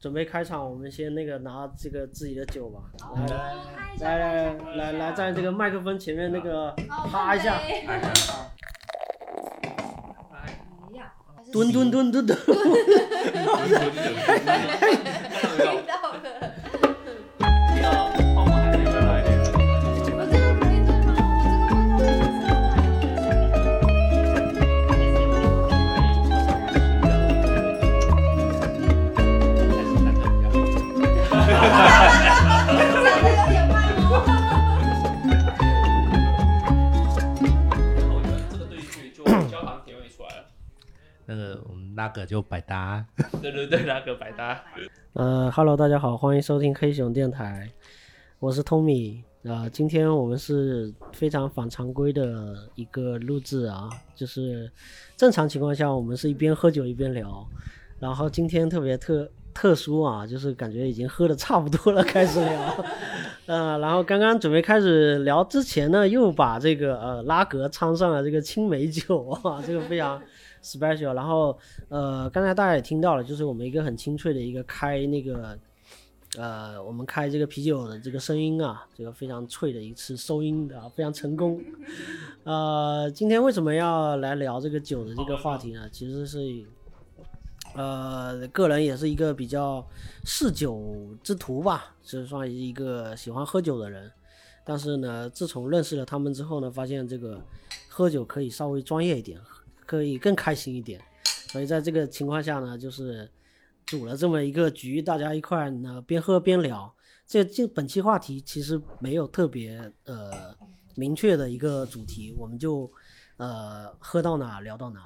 [0.00, 2.80] 准备开场，我们先那个拿这个自己的酒吧，
[4.00, 6.74] 来来来来来来，在这个麦克风前面那个
[7.12, 8.00] 趴一下，哎
[10.94, 11.12] 呀，
[11.52, 12.38] 蹲蹲蹲蹲蹲，
[42.08, 43.06] 个我们那个就百搭，
[43.42, 44.62] 对 对对，拉格百搭。
[45.12, 47.70] 呃，Hello，大家好，欢迎收听黑熊电台，
[48.38, 49.22] 我是 Tommy。
[49.48, 54.70] 啊、今天我们是非常反常规的一个录制啊，就是
[55.16, 57.46] 正常情况下我们是一边喝酒一边聊，
[57.98, 62.84] 然后今天特别特特殊啊，就是感觉已经喝的差不多了，开始聊。
[63.46, 70.22] 呃，然后刚刚准备开始聊之前呢，又把这个呃拉格掺上了这个青梅酒啊，这个非常
[70.62, 71.14] special。
[71.14, 71.56] 然后
[71.88, 75.58] 呃，刚才大家也听到了，就是我们一个很清脆的一个开那个
[76.36, 81.60] 呃，我们开这个啤酒的这个声音啊，这个非常脆的一次收音的啊，非常成功。
[82.44, 85.88] 呃，今天为什么要来聊这个酒的这个话题呢？
[85.90, 86.38] 其实是
[87.74, 89.84] 呃，个人也是一个比较
[90.24, 94.10] 嗜酒之徒吧，是算一个喜欢喝酒的人。
[94.64, 97.40] 但是呢，自从认识了他们之后呢，发现这个
[97.88, 99.40] 喝酒可以稍微专业一点，
[99.90, 101.00] 可以更开心一点。
[101.24, 103.28] 所以在这个情况下呢，就是
[103.86, 106.94] 组了这么一个局，大家一块儿呢边喝边聊。
[107.26, 110.54] 这这本期话题其实没有特别呃
[110.94, 112.88] 明确的一个主题，我们就
[113.36, 115.02] 呃喝到哪聊到哪，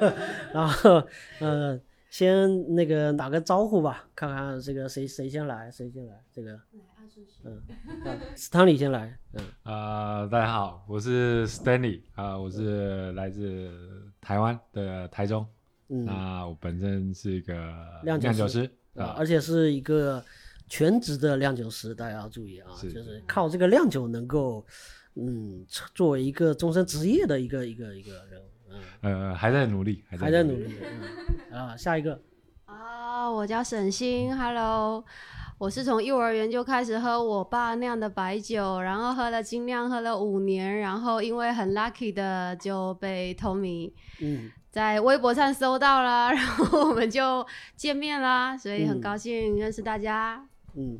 [0.54, 1.06] 然后
[1.40, 6.58] 呃先那个打个招呼吧，看看这个谁谁先来，谁先来，这个
[7.44, 7.60] 嗯，
[8.06, 9.44] 啊斯坦利先来，嗯。
[9.64, 13.70] 啊、大家好，我是 Stanley 啊、我是来自
[14.22, 15.46] 台湾的台中。
[15.90, 16.06] 嗯。
[16.06, 18.38] 那我本身是一个酿酒师。
[18.38, 20.22] 酒师啊，啊，而且是一个
[20.68, 24.62] 全职的酿酒师，大家要注意啊，是就是靠这个酿酒能够，
[25.14, 28.42] 嗯，作为一个终身职业的一个一个一个人，
[29.00, 30.76] 嗯，呃，还在努力，还在努力，
[31.50, 32.20] 嗯，啊，下一个，
[32.66, 35.02] 啊，我叫沈星，Hello，
[35.62, 47.46] 我是从幼儿园就开始喝我爸酿的白酒，然后喝了精酿喝了五年，然后因为很 lucky 的就被 Tommy 嗯，在微博上搜到了，然后我们就
[47.76, 50.44] 见面啦，所以很嗯高兴认识大家。
[50.74, 50.98] 嗯，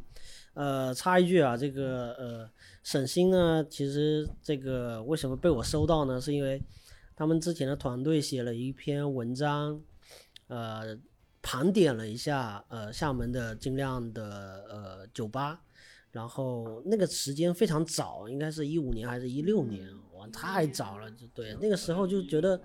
[0.55, 2.49] 呃，插一句啊，这个呃，
[2.85, 6.21] 沈星呢，其实这个为什么被我收到呢？
[6.21, 6.63] 是因为
[7.17, 9.81] 他们之前的团队写了一篇文章，
[10.47, 10.97] 呃，
[11.43, 15.61] 盘点了一下呃厦门的精酿的呃酒吧，
[16.11, 22.59] 然后那个时间非常早，应该是一五年还是一六年，哇，太早了，就对，那个时候就觉得。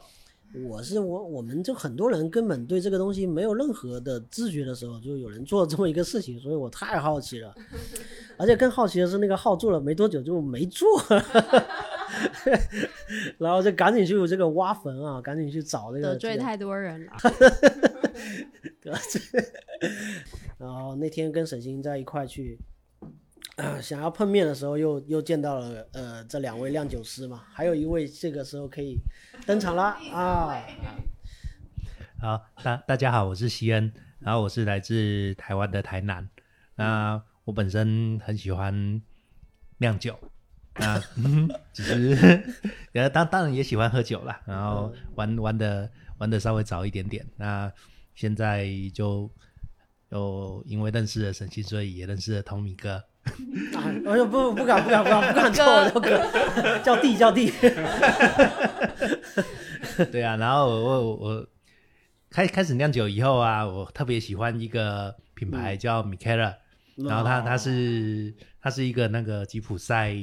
[0.54, 7.54] 我是我，我们就很多人根本对这个东西没有任何的知觉的时候，就有人做这么一个事情，所以我太好奇了。
[8.38, 10.88] 而且更好奇的是，那个号做了没多久就没做，
[13.38, 17.12] 然后就赶紧去这个挖坟啊，赶紧去找那个这个得罪太多人了，
[18.82, 19.22] 得罪。
[20.58, 22.60] 然后那天跟沈星在一块去，
[23.58, 28.98] 呃想要碰面的时候又，又见到了呃这两位酿酒师嘛，还有一位这个时候可以
[29.48, 30.64] 登场啦啊！
[32.20, 36.30] 好，大大家好，我是西恩，然后我是来自台湾的台南。
[36.76, 39.02] 那我本身很喜欢
[39.80, 40.16] 酿酒，
[40.76, 41.00] 那
[41.74, 42.44] 只是
[42.94, 47.26] 呃当当然也喜欢喝酒啦，然后玩玩的玩的稍微早一点点。
[47.38, 47.72] 那
[48.14, 49.28] 现在就
[50.10, 53.04] 有因为认识了沈星，所以也认识了同米哥。
[53.76, 57.52] 啊，哎呦不不敢不敢不敢不敢叫我叫哥，叫弟叫弟。
[60.12, 61.48] 对啊，然后我我我
[62.30, 66.56] 开开始酿酒以后啊，我特别喜欢一个品牌叫 Mikela，、
[66.96, 70.14] 然后他他是他是一个那个吉普赛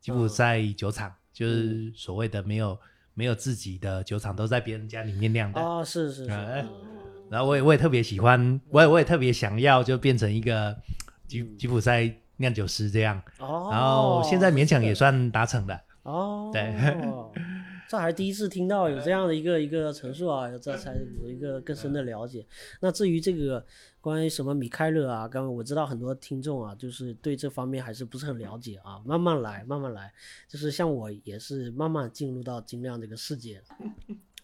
[0.00, 2.78] 吉普赛酒厂，就是所谓的没有
[3.14, 5.60] 没有自己的酒厂，都在别人家里面酿的。
[5.60, 6.64] 哦，是是是，哎
[7.30, 10.76] 然后我也我也特别喜欢，我也我也特别想要就变成一个
[11.26, 15.80] 吉吉普赛酿酒师这样，哦，然后现在勉强也算达成了。
[16.02, 16.74] 哦，对，
[17.88, 22.44] 这还第一次听到有这样的一个一个陈述啊，这才有一个更深的了解。
[22.80, 23.64] 那至于这个
[24.00, 30.12] 关于什么米开勒啊，刚刚我知道很多听众啊，就是对这方面还是不是很了解啊，慢慢来， 慢慢来，
[30.48, 33.62] 就是像我也是慢慢进入到精酿这个世界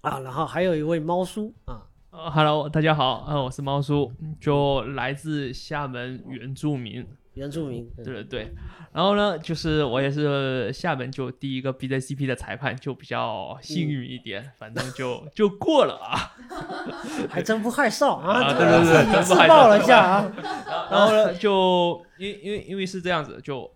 [0.03, 0.21] 啊。
[0.21, 7.05] 然后还有一位猫叔啊，呃，Hello，大家好，呃，我是猫叔，就来自厦门原住民，
[7.39, 8.55] 原住民，嗯对对对。
[8.93, 16.35] 然后呢，就是我也是厦门就第一个 BJCP 的裁判，就比较幸运一点，反正就就过了啊。
[17.31, 18.43] 还真不害臊啊！
[18.43, 20.33] 啊这对对对真不害臊了一下啊！
[20.91, 23.71] 然后呢，就因因为因为是这样子，就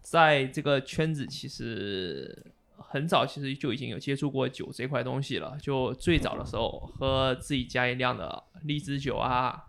[0.00, 5.56] 在这个圈子其实很早，其实就已经有接触过酒这块东西了。
[5.60, 9.64] 就最早的时候喝自己家里酿的荔枝酒啊，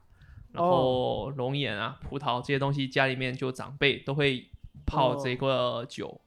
[0.55, 4.49] 然后龙眼啊、葡萄这些东西，家里面就长辈都会
[4.85, 6.21] 泡这个酒。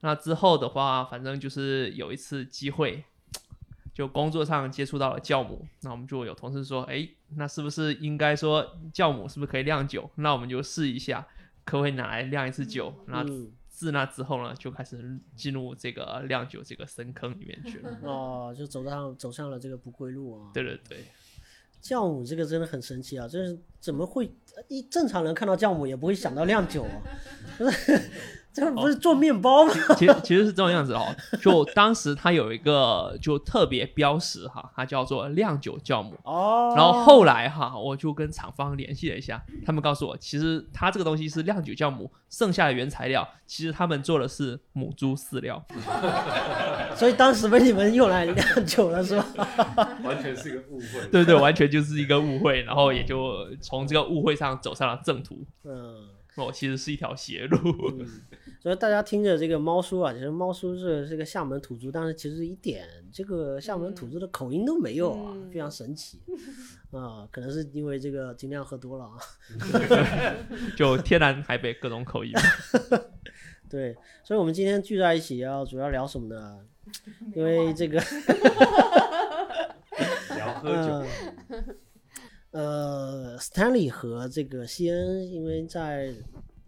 [0.00, 3.02] 那之后的话，反正就是有一次机会，
[3.92, 10.08] 就工作上接触到了酵母，那我们就有同事说，哎，那是不是应该说酵母是不是可以酿酒？
[10.16, 11.26] 那我们就试一下，
[11.64, 12.94] 可不可以拿来酿一次酒？
[13.06, 17.98] 那嗯，自那之后呢，就开始进入这个酿酒这个深坑里面去了。
[18.02, 20.50] 哦，就走上走上了这个不归路啊！
[20.54, 21.04] 对对对，
[21.82, 23.26] 酵母这个真的很神奇啊！
[23.28, 24.30] 就是怎么会
[24.68, 27.02] 一正常人看到酵母也不会想到酿酒啊？
[28.60, 29.72] 不是，这不是做面包吗？
[29.96, 31.06] 其实其实是这种样子哦。
[31.40, 36.14] 就当时它有一个就特别标识哈，它叫做酿酒酵母。
[36.24, 45.64] 哦，然后后来哈，我就跟厂方联系了一下，他们告诉我，其实它这个东西是酿酒酵母，剩下的原材料其实他们做的是母猪饲料。
[46.96, 49.26] 所以当时被你们用来酿酒了是吧？
[50.02, 51.08] 完全是一个误会。
[51.12, 55.44] 对对，完全就是一个误会，然后也就从这个误会上走上了正途。
[55.64, 56.08] 嗯。
[56.38, 57.58] 哦，其实是一条邪路。
[57.98, 58.06] 嗯，
[58.62, 66.20] 所以大家听着这个猫叔啊，其实猫叔是这个厦门土著，但是其实一点这个厦门土著的口音都没有啊，嗯非常神奇
[66.90, 69.18] 啊、可能是因为这个精量喝多了啊。
[70.76, 72.32] 就天南海北各种口音。
[73.68, 73.94] 对，
[74.24, 76.60] 所以我们今天聚在一起要主要聊什么呢？
[77.34, 78.00] 因为这个
[80.36, 81.06] 聊喝酒，
[81.50, 81.62] 呃
[82.50, 86.12] 呃，Stanley 和这个西恩，因为在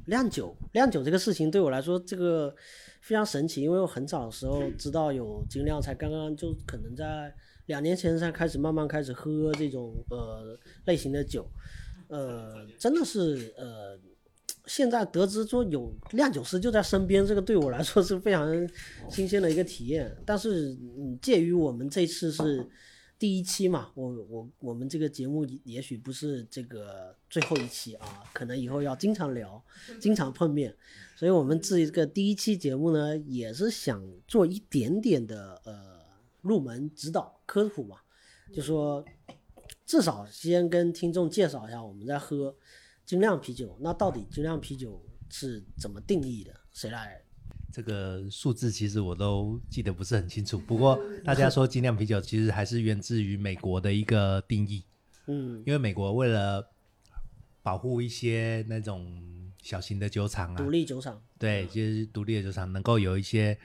[0.06, 2.54] 酿酒，酿酒这个事情对我来说，这个
[3.00, 7.34] 非常神奇，因为我很早的时候知道有精酿，才刚刚就可能在
[7.66, 11.46] 两年前才开始慢慢开始喝这种呃类型的酒，
[12.08, 13.98] 呃，真的是呃。
[14.66, 18.46] 现在得知说有酿酒师就在身边，这个对我来说是非常
[19.10, 20.14] 新鲜的一个体验。
[20.24, 22.64] 但是，嗯，介于我们这次是
[23.20, 29.62] 第一期嘛，我我我们这个节目也也许不是这个最后一期啊，可能以后要经常聊，
[30.00, 30.74] 经常碰面，
[31.14, 36.00] 所以我们这个第一期节目呢，也是想做一点点的呃
[36.40, 37.98] 入门指导科普嘛，
[38.54, 39.04] 就说
[39.84, 42.56] 至少先跟听众介绍一下我们在喝
[43.04, 46.58] 精酿啤酒，那到底精酿啤酒是怎么定义的？
[46.72, 47.22] 谁来？
[47.72, 54.84] 这个数字其实我都记得不是很清楚，不过大家说精酿啤酒其实还是源自于美国的一个定义，
[55.26, 56.70] 嗯，因为美国为了
[57.62, 59.22] 保护一些那种
[59.62, 63.56] 小型的酒厂啊独，立酒厂，对，就是独立的酒厂能够有一些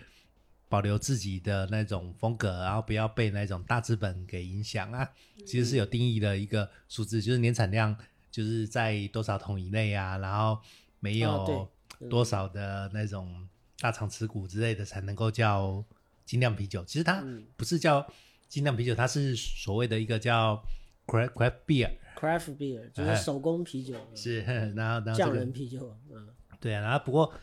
[0.68, 5.10] 保留自己的那种风格，然后不要被那种大资本给影响啊。
[5.46, 7.96] 其实是有定义的一个数字，就是年产量
[8.30, 10.60] 就是在多少桶以内啊，然后
[11.00, 11.70] 没有
[12.00, 13.48] 嗯多少的那种
[13.80, 15.84] 大厂持股之类的才能够叫
[16.26, 16.84] 精酿啤酒。
[16.86, 17.46] 其实它嗯。
[17.56, 18.06] 不是叫
[18.48, 20.62] 精酿啤酒，它是所谓的一个叫
[21.06, 23.16] craft craft beer，craft beer 就是哎。
[23.16, 24.42] 手工啤酒，是，
[24.76, 26.28] 然后然后这匠个人啤酒，嗯，
[26.60, 27.34] 对啊，然后不过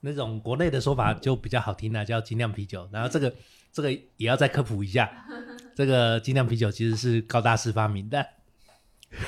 [0.00, 2.88] 那种国内的说法就比较好听了，叫精酿啤酒。
[2.92, 3.34] 然后这个
[3.72, 5.26] 这个也要再科普一下，
[5.74, 8.26] 这个精酿啤酒其实是高大师发明的，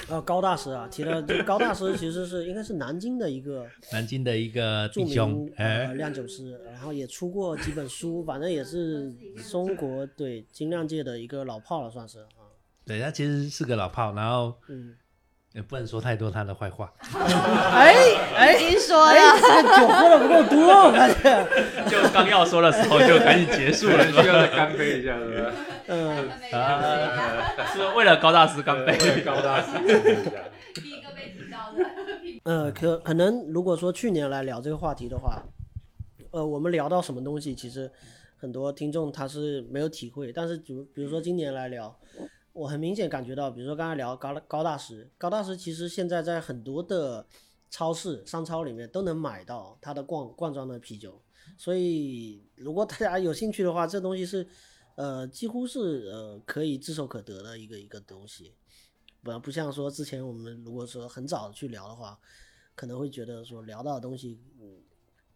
[0.08, 9.12] 哦，高大师啊，提了这个高大师其实是应该是南京的一个 南京的一个著弟兄名，哎、呃酿酒师，然后也出过几本书，反正也是
[9.50, 12.48] 中国对精酿界的一个老炮了，算是啊，
[12.86, 14.94] 对，他其实是个老炮，然后嗯，
[15.52, 16.92] 也不能说太多他的坏话。
[17.14, 17.94] 哎
[18.36, 21.46] 哎已经说哎，了，这个酒喝的不够多，我发现，
[21.90, 25.52] 就刚要说的时候就赶紧结束了，是吧需要再干杯一下，是不是？
[25.86, 26.30] 嗯，
[27.72, 28.96] 是为了高大师干杯？
[28.98, 29.78] 对高大师。
[30.74, 31.84] 第一个被提到的，
[32.44, 35.42] 呃，可可能如果说去年来聊这个话题的话，
[36.30, 37.90] 呃，我们聊到什么东西，其实
[38.36, 41.96] 很多听众他是没有体会，但是比如比如说今年来聊，
[42.52, 47.26] 我很明显感觉到，比如说刚才聊高高大师，高大师其实现在在很多的
[47.70, 51.20] 超市、商超里面都能买到他的罐罐装的啤酒，
[51.56, 54.46] 所以如果大家有兴趣的话，这东西是
[54.96, 58.54] 呃几乎是呃可以炙手可得的一个一个东西。
[59.22, 62.18] 不不像说之前我们如果说很早去聊的话，
[62.74, 64.82] 可能会觉得说聊到的东西，嗯，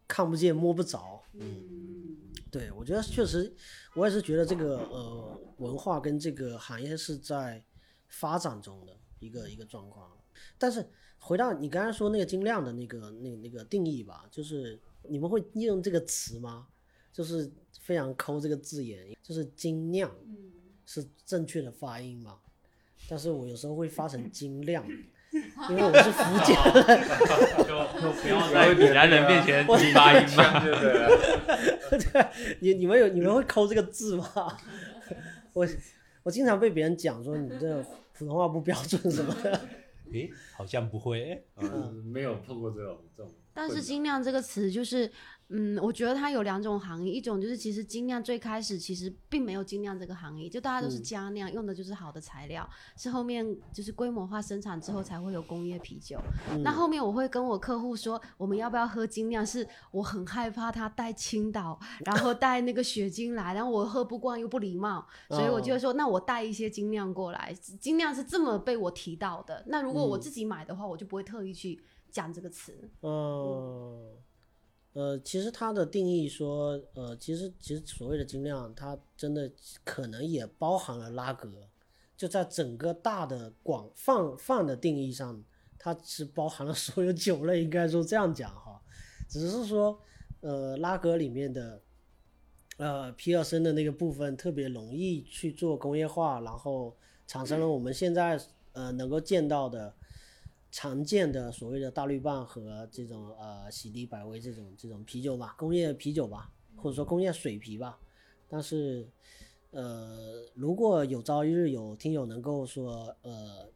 [0.07, 2.17] 看不见摸不着，嗯，
[2.51, 3.51] 对我觉得确实，
[3.95, 7.63] 我也是觉得这个呃文化跟这个行业是在
[8.07, 10.11] 发展中的一个一个状况。
[10.57, 10.87] 但是
[11.17, 16.67] 回到你刚才说那个精酿的那个那那个定义吧，就是你们会用这个词吗？
[17.19, 20.09] 就是非常抠这个字眼，就是精酿
[20.85, 22.37] 是正确的发音嘛？
[23.09, 24.87] 但是我有时候会发成精酿，
[25.69, 26.73] 因为我是福建人。
[27.67, 30.63] 就就不要在闽南人面前发音嘛。
[30.63, 32.27] 对对对，
[32.61, 34.57] 你你们有你们会抠这个字吗？
[35.51, 35.67] 我
[36.23, 37.83] 我经常被别人讲说你这
[38.13, 39.59] 普通话不标准什么的。
[40.13, 41.45] 诶，好像不会。
[42.05, 43.29] 没有碰过这种这种。
[43.53, 45.11] 但是“精酿”这个词就是，
[45.51, 56.19] 嗯，我觉得它有两种含义，一种就是其实精酿最开始其实并没有精酿这个行业，就大家都是嗯加酿，用的就是好的材料，是后面就是规模化生产之后才会有工业啤酒。
[56.51, 59.43] 嗯那后面我会跟我客户说，我们要不要喝精酿？
[59.45, 67.51] 是我很害怕它带青岛，然后带那个雪精来，然后我喝不惯又不礼貌， 所以我就会说，那我带一些精酿过来。
[67.79, 69.63] 精酿是这么被我提到的。
[69.67, 72.89] 那如果我嗯自己买的话，我就不会特意去讲这个词。
[73.01, 74.11] 嗯，
[74.93, 79.51] 呃，其实它的定义说，呃，其实其实所谓的精酿，它真的
[79.83, 81.67] 可能也包含了拉格，
[82.17, 85.43] 就在整个大的广泛泛的定义上，
[85.77, 88.81] 它是包含了所有酒类，应该说这样讲哈，
[89.27, 89.99] 只是说，
[90.41, 91.81] 呃，拉格里面的。
[92.77, 96.95] 呃，皮尔森的那个部分特别容易去做工业化，然后
[97.27, 98.39] 产生了我们现在
[98.71, 99.93] 呃能够见到的
[100.71, 107.99] 常见的所谓的大绿棒和这种呃喜力百威这种这种啤酒吧，工业啤酒吧，或者说工业水啤吧。
[108.47, 109.07] 但是
[109.71, 113.69] 呃，如果有朝一日有听友能够说呃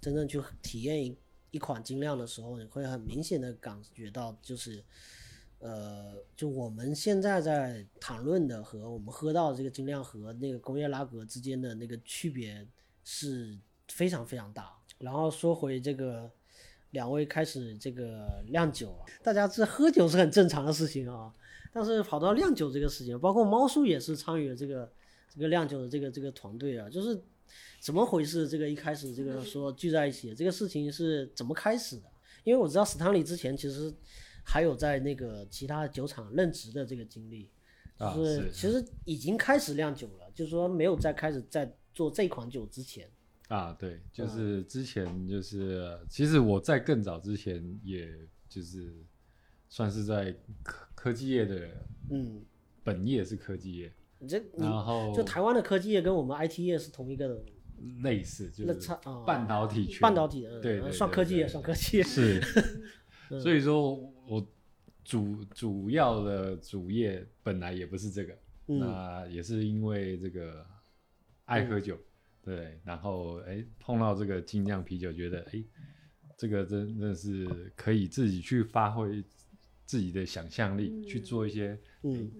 [0.00, 1.16] 真正去体验一
[1.50, 4.84] 一款精酿的时候，你会很明显的感觉到就是。
[5.62, 12.66] 呃，就我们现在在谈论的和我们喝到的这个精酿和那个工业拉格之间的那个区别
[13.04, 14.79] 是非常非常大。
[15.00, 16.30] 然后说回这个
[16.90, 21.32] 两位开始这个酿酒啊，大家这喝酒是很正常的事情啊，
[21.72, 24.90] 但是跑到酿酒这个事情，包括猫叔也是参与了这个
[25.28, 27.20] 这个酿酒的这个这个团队啊，就是
[27.80, 28.46] 怎么回事？
[28.46, 32.04] 这个一开始这个说聚在一起，这个事情是怎么开始的？
[32.44, 33.92] 因为我知道史坦利之前其实
[34.44, 37.50] 还有在那个其他酒厂任职的这个经历，
[37.98, 43.08] 就是其实已经开始酿酒了，就是说没有在开始在做这款酒之前，
[43.50, 48.08] 啊，对，就是之前就是，其实我在更早之前，也
[48.48, 48.94] 就是
[49.68, 51.68] 算是在科科技业的
[52.10, 52.44] 嗯，
[52.84, 57.44] 本业是科技业，你这然后就台湾的科技业跟我们 IT 业是同一个的
[58.04, 58.90] 类似就是
[59.26, 62.40] 半导体圈，半导体，的对算科技业，算科技业，是，
[63.30, 63.40] 嗯。
[63.40, 63.94] 所以说
[64.28, 64.46] 我
[65.02, 68.38] 主主要的主业本来也不是这个，
[68.68, 68.78] 嗯。
[68.78, 70.64] 那也是因为这个
[71.46, 71.98] 爱喝酒，
[72.42, 75.62] 对，然后哎碰到这个精酿啤酒，觉得哎
[76.36, 79.22] 这个真的是可以自己去发挥
[79.84, 82.30] 自己的想象力，去做一些嗯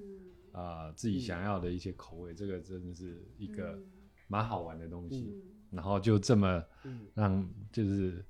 [0.53, 3.79] 啊、自己想要的一些口味，这个真的是一个
[4.27, 5.41] 蛮好玩的东西。
[5.71, 8.25] 然后就这么嗯让就是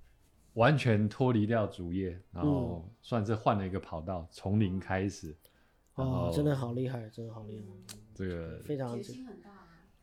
[0.55, 5.35] 完全脱离掉主业，然后算是换了一个跑道，从零开始。
[5.95, 9.50] 哦真的好厉害，真的好厉害，这个非常决心很大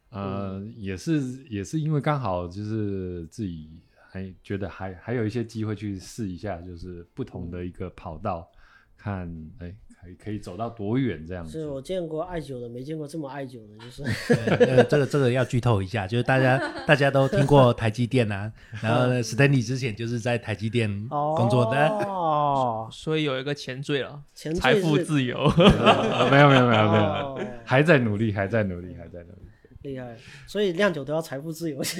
[0.10, 0.22] 啊。
[0.22, 3.70] 呃，也是也是因为刚好就是自己
[4.10, 8.50] 还觉得还还有一些机会去试一下，就是不同的一个跑道，
[8.98, 9.28] 看
[9.60, 11.52] 哎可以可以走到多远这样子。
[11.52, 25.38] 是我见过爱酒的，没见过这么爱酒的，就是呃，这个这个要剧透一下，就是大家 大家都听过台积电啊，然后呢，Stanley 之前就是在台积电工作的， 哦，所以有一个前缀了，前缀财富自由。
[25.38, 29.47] 呃没有没有没有没有，哦还在努力，还在努力，还在努力。
[29.84, 31.82] 厉害，所以酿酒都要财富自由。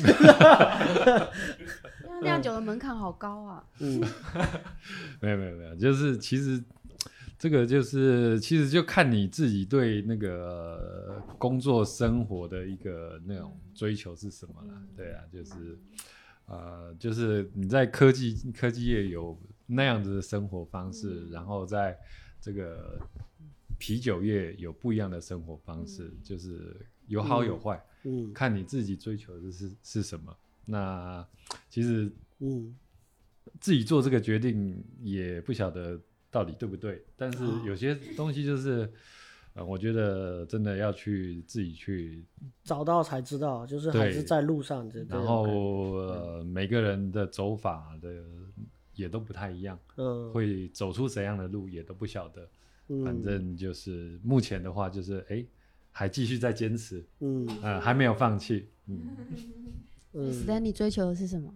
[2.24, 3.64] 酿酒的门槛好高啊！
[3.80, 4.02] 嗯
[5.22, 6.62] 没有没有没有，就是其实
[7.38, 10.34] 这个就是其实就看你自己对那个
[11.08, 14.74] 呃工作生活的一个那种追求是什么了。
[14.96, 15.78] 对啊，就是
[16.48, 21.96] 呃，就是你在科技科技业有那样子的生活方式，然后在
[22.42, 23.00] 这个
[23.78, 26.76] 啤酒业有不一样的生活方式，就是
[27.08, 30.36] 有好有坏，嗯看你自己追求的是是什么。
[30.66, 31.26] 那
[31.70, 32.76] 其实嗯
[33.60, 36.00] 自己做这个决定也不晓得
[36.30, 38.92] 到底对不对，但是哦有些东西就是，
[39.54, 42.24] 呃，我觉得真的要去自己去，
[42.64, 45.04] 找到才知道，就是还是在路上这。
[45.06, 48.24] 然后每个人的走法的
[48.94, 52.48] 也都不太一样，嗯，会走出怎样的路也都不晓得。
[52.90, 55.44] 嗯反正就是目前的话，就是哎，
[55.98, 59.18] 还继续在坚持，嗯呃，还没有放弃，嗯，
[60.14, 61.52] 嗯 Stanley 追求的是什么？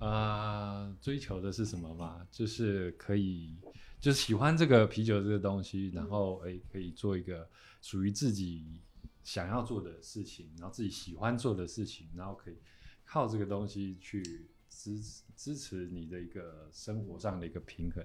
[0.00, 2.26] 啊，追求的是什么嘛？
[2.32, 3.56] 就是可以，
[4.00, 7.48] 就是喜欢这个啤酒这个东西，然后哎，可以做一个
[7.80, 8.82] 属于自己
[9.22, 12.56] 想要做的事情，然后自己喜欢做的事情，然后可以
[13.04, 15.00] 靠这个东西去支
[15.36, 18.04] 支持你的一个生活上的一个平衡，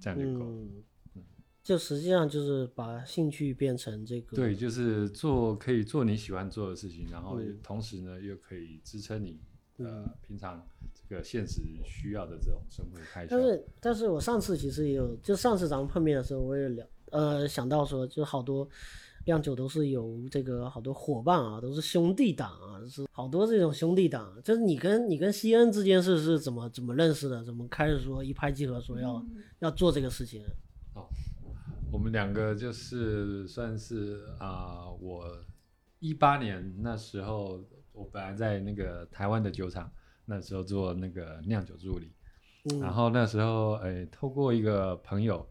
[0.00, 0.46] 这样就够。
[0.46, 0.82] 嗯，
[1.68, 9.38] 就实际上就是把兴趣变成这个对，就是做可以做你喜欢做的事情，然后嗯同时呢又可以支撑你
[9.76, 13.42] 呃嗯平常这个现实需要的这种生活开销但。
[13.42, 18.66] 是，但是我上次其实也有，就上次咱们碰面的时候，我也聊，呃，想到说，就好多
[19.26, 24.40] 酿酒都是有这个好多伙伴啊，都是兄弟党啊，是好多这种兄弟党。
[24.42, 27.44] 就是你跟你跟西恩之间是是怎么怎么认识的？
[27.44, 29.22] 怎么开始说一拍即合，说要、
[29.58, 30.42] 要做这个事情？
[31.90, 35.26] 我们两个就是算是啊、我
[35.98, 39.90] 一八年那时候，我本来在那个台湾的酒厂，
[40.26, 42.12] 那时候做那个酿酒助理，
[42.70, 45.48] 嗯，然后那时候诶，透过一个朋友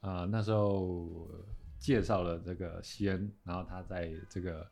[0.00, 1.28] 啊、那时候
[1.78, 4.68] 介绍了这个西恩，然后他在这个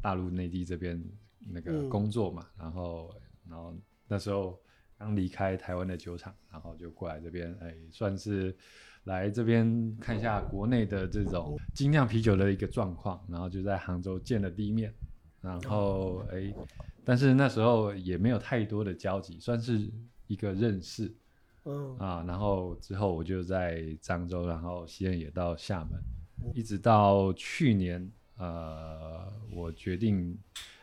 [0.00, 1.02] 大陆内地这边
[1.38, 3.14] 那个嗯工作嘛，然后
[3.48, 4.60] 然后那时候
[4.96, 8.56] 刚离开台湾的酒厂，然后就过来这边，哎，算是
[9.04, 14.92] 来这边看一下国内的这种精酿啤酒的一个状况，然后就在杭州见了第一面，
[15.40, 16.52] 然后哎，
[17.04, 19.90] 但是那时候也没有太多的交集，算是
[20.26, 21.12] 一个认识。
[21.64, 21.96] 嗯。
[21.98, 25.98] 啊，然后之后我就在漳州，然后西安也到厦门，
[26.54, 30.38] 一直到去年，呃，我决定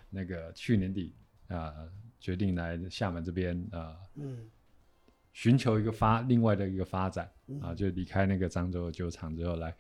[0.10, 1.14] 那个去年底
[1.50, 1.72] 啊、
[2.20, 3.96] 决定来厦门这边啊。
[4.16, 4.38] 嗯
[5.38, 7.30] 寻求一个发另外的一个发展
[7.62, 9.72] 啊，就离开那个漳州的酒厂之后来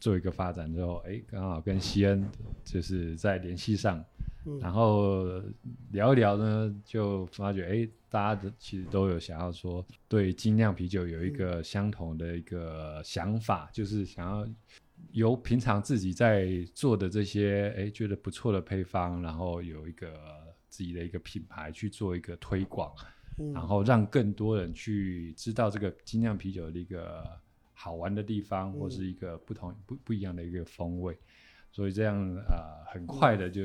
[0.00, 2.26] 做一个发展之后，哎，刚好跟西恩
[2.64, 4.02] 就是在联系上，
[4.46, 4.58] 嗯。
[4.60, 5.26] 然后
[5.90, 14.48] 聊一聊呢，就发觉哎，大家的其实都有想要说对精酿啤酒有一个相同的一个想法，就是想要
[15.10, 20.14] 由平常自己在做的这些哎觉得不错的配方，然后有一个
[20.70, 22.90] 自己的一个品牌去做一个推广。
[23.38, 23.52] 嗯。
[23.52, 27.24] 然后让更多人去知道这个精酿啤酒的一个
[27.72, 31.16] 好玩的地方，或是一个不同不不一样的一个风味。
[31.70, 33.64] 所以这样啊、呃很快的就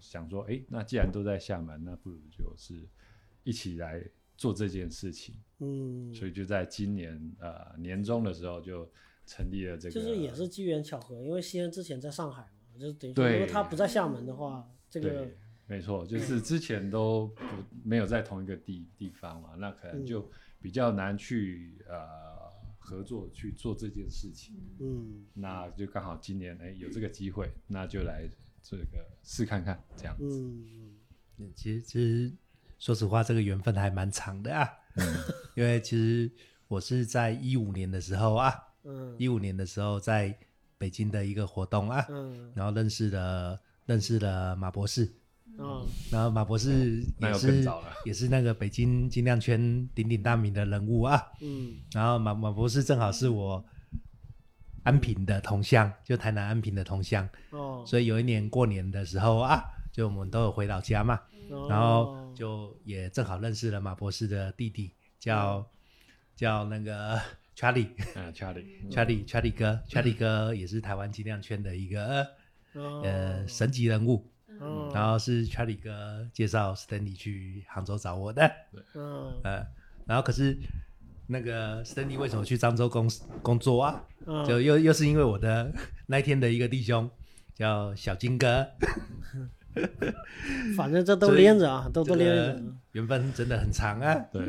[0.00, 2.86] 想说，哎，那既然都在厦门，那不如就是
[3.44, 4.04] 一起来
[4.36, 5.36] 做这件事情。
[5.60, 8.86] 嗯，所以就在今年呃年中的时候就
[9.24, 13.38] 成立了这个，就是也是机缘巧合，因为西恩之前在上海嘛，就是等于说对。
[13.38, 17.42] 如果他不在厦门的话，这个对，没错，就是之前都不
[17.82, 20.28] 没有在同一个地地方嘛，那可能就
[20.60, 21.96] 比较难去呃
[22.78, 24.54] 合作去做这件事情。
[24.78, 28.28] 嗯那就刚好今年哎有这个机会，那就来
[28.62, 30.40] 这个试看看这样子。
[30.40, 30.96] 嗯
[31.38, 32.32] 嗯其实其实
[32.78, 34.68] 说实话，这个缘分还蛮长的啊。
[35.56, 36.30] 因为其实
[36.68, 38.52] 我是在一五年的时候啊，
[38.84, 40.36] 嗯一五年的时候在
[40.76, 45.12] 北京的一个活动啊，嗯然后认识了认识了马博士，
[45.58, 47.64] 啊然后马博士也是
[48.04, 51.22] 也是那个北京精量圈鼎鼎大名的人物啊。
[51.40, 51.76] 嗯。
[51.92, 53.64] 然后马马博士正好是我
[54.82, 61.18] 安平的同乡，就台南安平的同乡，哦，所以有一年过年的时候啊，就我们都有回老家嘛，
[61.50, 61.68] 哦。
[61.70, 65.66] 然后就也正好认识了马博士的弟弟，叫
[66.36, 67.18] 叫那个
[67.56, 67.88] Charlie。
[68.14, 72.26] 嗯，Charlie，Charlie Charlie 哥，Charlie 哥也是台湾精量圈的一个
[72.74, 73.00] 哦。
[73.02, 74.30] 呃神级人物，
[74.60, 78.50] 哦然后是 Charlie 哥介绍 Stanley 去杭州找我的，
[78.94, 79.32] 嗯。
[79.44, 79.66] 呃，
[80.06, 80.56] 然后可是
[81.26, 83.10] 那个 Stanley 为什么去漳州工
[83.42, 84.04] 工作啊？
[84.26, 84.44] 嗯。
[84.46, 85.72] 就又又是因为我的
[86.06, 87.08] 那一天的一个弟兄
[87.54, 88.66] 叫小金哥，
[90.76, 92.62] 反正这都连着啊，都都这个连着，
[92.92, 94.14] 缘分真的很长啊。
[94.32, 94.42] 对，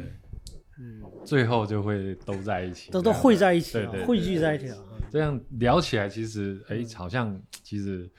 [0.79, 4.77] 嗯，最后就会都在一起，都都汇在一起啊对对，对汇聚在一起啊，
[5.11, 8.09] 这样聊起来，其实哎，好像其实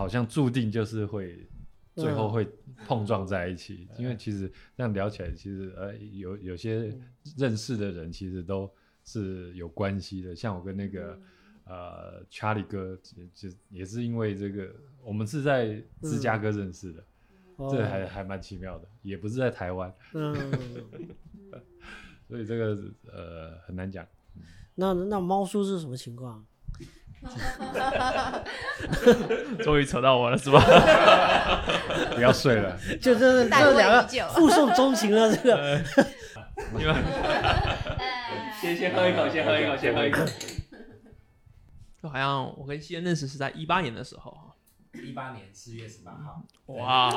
[0.00, 1.46] 好像注定就是会
[1.94, 2.48] 最后会
[2.86, 6.90] 碰撞在一起，因为其实这样聊起来，其实呃有有些
[7.36, 8.70] 认识的人其实都
[9.04, 11.20] 是有关系的，像我跟那个。
[11.66, 17.04] 呃，Charlie 哥就就也是因为这个，我们是在芝加哥认识的，
[17.58, 20.34] 哦这还还蛮奇妙的，也不是在台湾，嗯，
[22.26, 24.04] 所以这个呃很难讲。
[24.74, 26.44] 那那猫叔是什么情况？
[29.62, 30.60] 终于扯到我了是吧？
[32.14, 35.80] 不要睡了，就这待这两个互送钟情了，这个。
[36.76, 36.94] 你们
[38.60, 40.22] 先先喝一口，先喝一口，先喝一口。
[42.02, 44.30] 就好像我跟西恩认识是在一八年的时候。
[44.30, 44.54] 哈，
[44.94, 47.10] 一八年四月十八号，哇，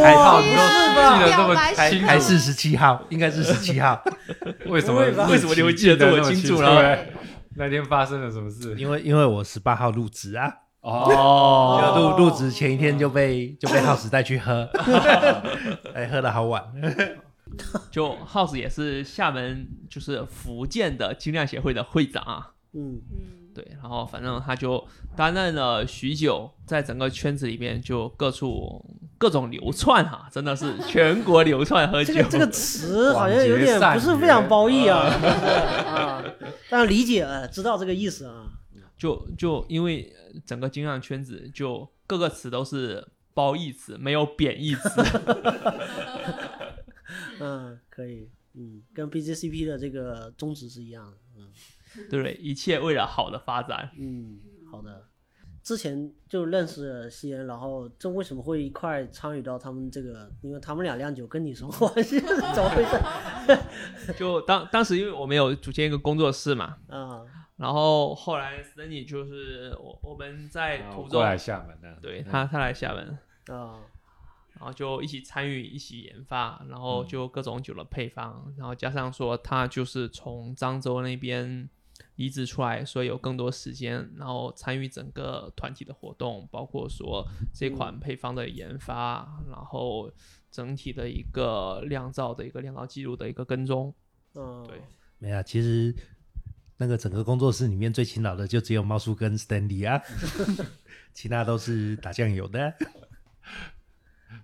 [0.00, 4.02] 才号你都记得这么还清楚，还是十七号，应该是十七号，
[4.66, 6.76] 为什么为什么你会记得这么清楚呢？
[6.76, 7.12] 对
[7.56, 8.74] 那天发生了什么事？
[8.76, 14.68] 因为因为我十八号入职啊，哦， 就哦，入入职前一天就被就被耗时带去喝，
[15.94, 16.64] 哎，喝的好晚，
[17.90, 22.50] 就 House 也是厦门就是福建的精酿协会的会长啊。
[22.72, 24.84] 嗯，嗯，对，然后反正他就
[25.16, 28.84] 担任了许久，在整个圈子里面就各处
[29.16, 32.12] 各种流窜哈、真的是 全国流窜喝酒。
[32.12, 35.06] 这个这个词好像有点不是非常褒义啊，
[35.86, 36.24] 啊？
[36.68, 38.50] 但理解呃知道这个意思啊。
[38.96, 44.88] 就就因为呃整个精酿圈子就各个词都是褒义词，没有贬义词。
[47.40, 51.48] 嗯，可以，嗯，跟 BJCP 的这个宗旨是一样的，嗯
[52.10, 52.34] 对不对？
[52.34, 53.90] 一切为了好的发展。
[53.98, 54.38] 嗯，
[54.70, 55.08] 好的。
[55.62, 60.30] 之前就认识了西恩，然后这为什么会一块参与到他们这个？
[60.42, 62.20] 因为他们俩酿酒跟你什么关系？
[62.20, 64.12] 怎么回事？
[64.18, 67.22] 就当当时因为我们有组建一个工作室嘛，啊，
[67.56, 73.80] 然后后来 Stanley 就是我我们在途中啊，来厦门的，对他他来厦门，啊，
[74.58, 81.70] 然后就一起参与一起研发，然后嗯就各种酒的配方，然后加上说他就是从漳州那边
[82.16, 90.10] 移植出来，所以有更多时间，然后参与整个团体的活动，包括说这款配方的研发，然后
[90.50, 93.94] 整体的一个酿造的一个酿造记录的一个跟踪。
[94.34, 94.80] 嗯，对，
[95.18, 95.94] 没有，其实
[96.76, 100.00] 那个整个工作室里面最勤劳的就只有猫叔跟 Stanley 啊，
[101.12, 102.74] 其他都是打酱油的。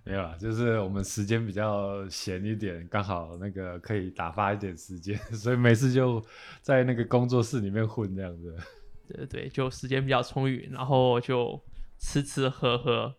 [0.03, 6.23] 没有啦，就是我们时间比较闲一点，刚好那个可以打发一点时间， 所以每次就
[6.61, 8.55] 在那个工作室里面混这样子。
[9.07, 11.61] 对对对，就时间比较充裕，然后就
[11.97, 13.13] 吃吃喝喝。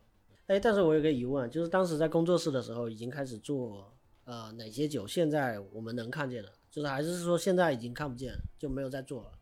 [0.46, 3.92] 哎，但是我有个疑问，就是当时在工作室的时候已经开始做
[4.24, 9.32] 呃哪些酒，现在我们能看见的，就是还是说现在已经看不见，就没有在做了？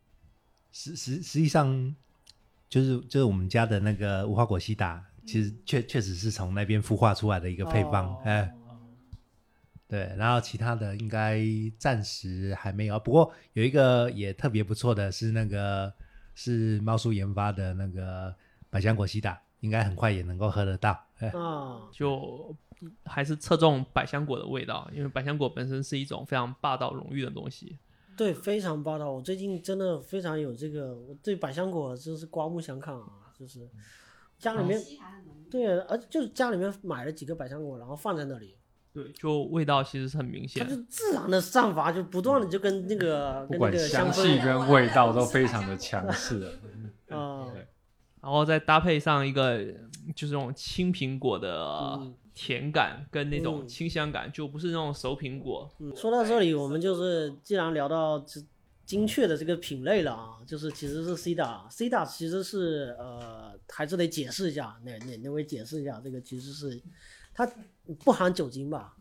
[0.73, 1.95] 实实实际上，
[2.69, 8.53] 就是就是我们家的那个无花果西打，其实确确实是从那边孵化出来的一个配方，哦哎、
[9.87, 11.41] 对，然后其他的应该
[11.79, 15.93] 暂时还没有，不过有一个也特别不错的是那个
[16.35, 18.35] 是猫叔研发的那个
[18.71, 21.01] 百香果西打，应该很快也能够喝得到。
[21.19, 22.53] 哎啊，就
[23.05, 27.79] 还是侧重百香果的味道，因为百香果本身是一种非常霸道、荣誉的东西。
[28.17, 29.13] 对，非常霸道。
[29.13, 33.69] 我最近真的非常有这个，我对百香果真是刮目相看啊，就是
[34.41, 34.81] 家里面
[35.49, 38.57] 对，而就是家里面买了几个百香果，然后放在那里，
[38.93, 40.77] 对，就味道其实是很明它显就。
[40.89, 46.51] 自然的散发，就不断的就跟那个跟那不管个香香气跟味道都非常的强势。
[47.11, 47.47] 啊，
[48.21, 49.63] 然后再搭配上一个
[50.17, 51.63] 就是那种青苹果的
[52.01, 52.15] 嗯。
[52.33, 53.69] 甜感跟那种嗯。
[53.69, 55.69] 清香感，就不是那种熟苹果。
[55.79, 58.41] 嗯，说到这里，我们就是既然聊到这
[58.91, 66.83] 精确的这个品类了啊，就是其实是 C 打，C 打其实是呃，还是得解释一下，哪哪哪位解释一下，这个其实是
[67.33, 67.49] 它
[68.05, 68.97] 不含酒精吧？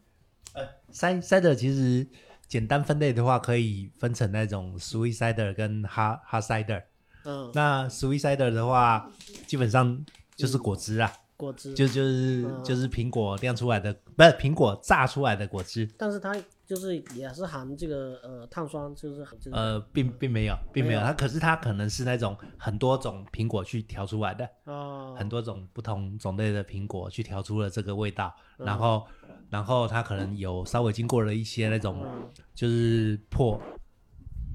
[0.92, 2.06] 塞 cider 其实
[2.48, 6.84] 简单分类的话，可以分成那种 sweet cider 跟 hard hard cider。
[7.24, 9.12] 嗯，那 sweet cider 的话，
[9.48, 12.64] 基本上就是果汁啊，果汁，就就是嗯。
[12.66, 15.88] 就是苹果酿出来的，不是苹果榨出来的果汁。
[15.98, 16.36] 但是它
[16.68, 28.66] 就是也是含这个呃碳酸，就是这个呃，并并没有，并没有，它可是它可能是那种很多种苹果去调出来的，哦，很多种不同种类的苹果去调出了这个味道，嗯。
[28.66, 29.08] 然后
[29.50, 32.30] 然后它可能有稍微经过了一些那种嗯。
[32.54, 33.58] 就是破，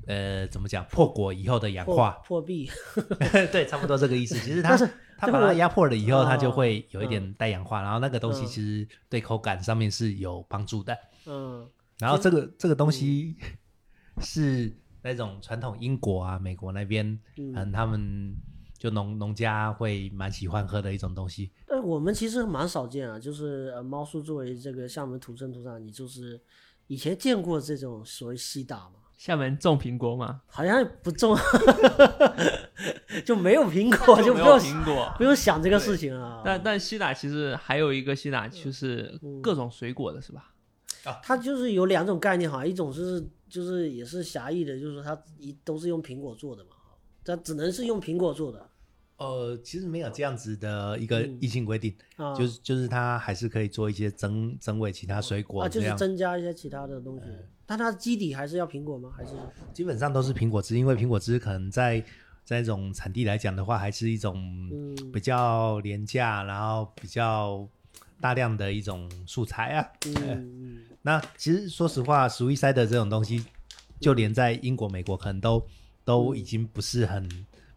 [0.06, 2.70] 呃，怎么讲破果以后的氧化，破壁，
[3.52, 4.34] 对，差不多这个意思。
[4.40, 10.96] 其实它是它把它压迫了以后，它就哦会有一点带氧化，然后那个东西嗯其实对口感上面是有帮助的。
[11.26, 13.36] 嗯然后这个这个东西
[14.20, 17.54] 是那种传统英国啊、美国那边，嗯。
[17.54, 18.34] 嗯，他们
[18.76, 21.50] 就农农家会蛮喜欢喝的一种东西。
[21.66, 26.40] 但我们其实蛮少见啊，就是呃，猫叔作为这个厦门土生土长，你就是
[26.88, 28.96] 以前见过这种所谓西打吗？
[29.16, 30.42] 厦门种苹果吗？
[30.46, 31.36] 好像不种，
[33.24, 35.14] 就没有苹果， 就没有不用苹果。
[35.16, 36.42] 不用想这个事情啊。
[36.44, 40.50] 但但西打其实还有一个西打，就是嗯各种水果的是吧？
[41.22, 46.70] 它就是有两种概念哈，一种是就是也是狭义的，就是说它一都是用苹果做的嘛，
[47.24, 48.66] 它只能是用苹果做的
[49.16, 51.38] 呃，其实没有这样子的一个嗯。
[51.40, 57.26] 硬性规定，啊，就是就是它还是可以做一些增增味其他水啊就是增加一些其他的东西，
[57.64, 59.12] 但它基底还是要苹果吗？
[59.16, 59.32] 还是
[59.72, 62.00] 基本上都是苹果汁，因为苹果汁可能在
[62.44, 64.36] 在这种产地来讲的话，还是一种
[64.72, 65.12] 嗯。
[65.12, 67.68] 比较廉价，然后比较
[68.20, 69.88] 大量的一种素材啊。
[70.06, 73.44] 嗯那其实说实话，鼠疫塞的这种东西，
[74.00, 75.64] 就连在英国、美国可能都
[76.04, 77.28] 都已经不是很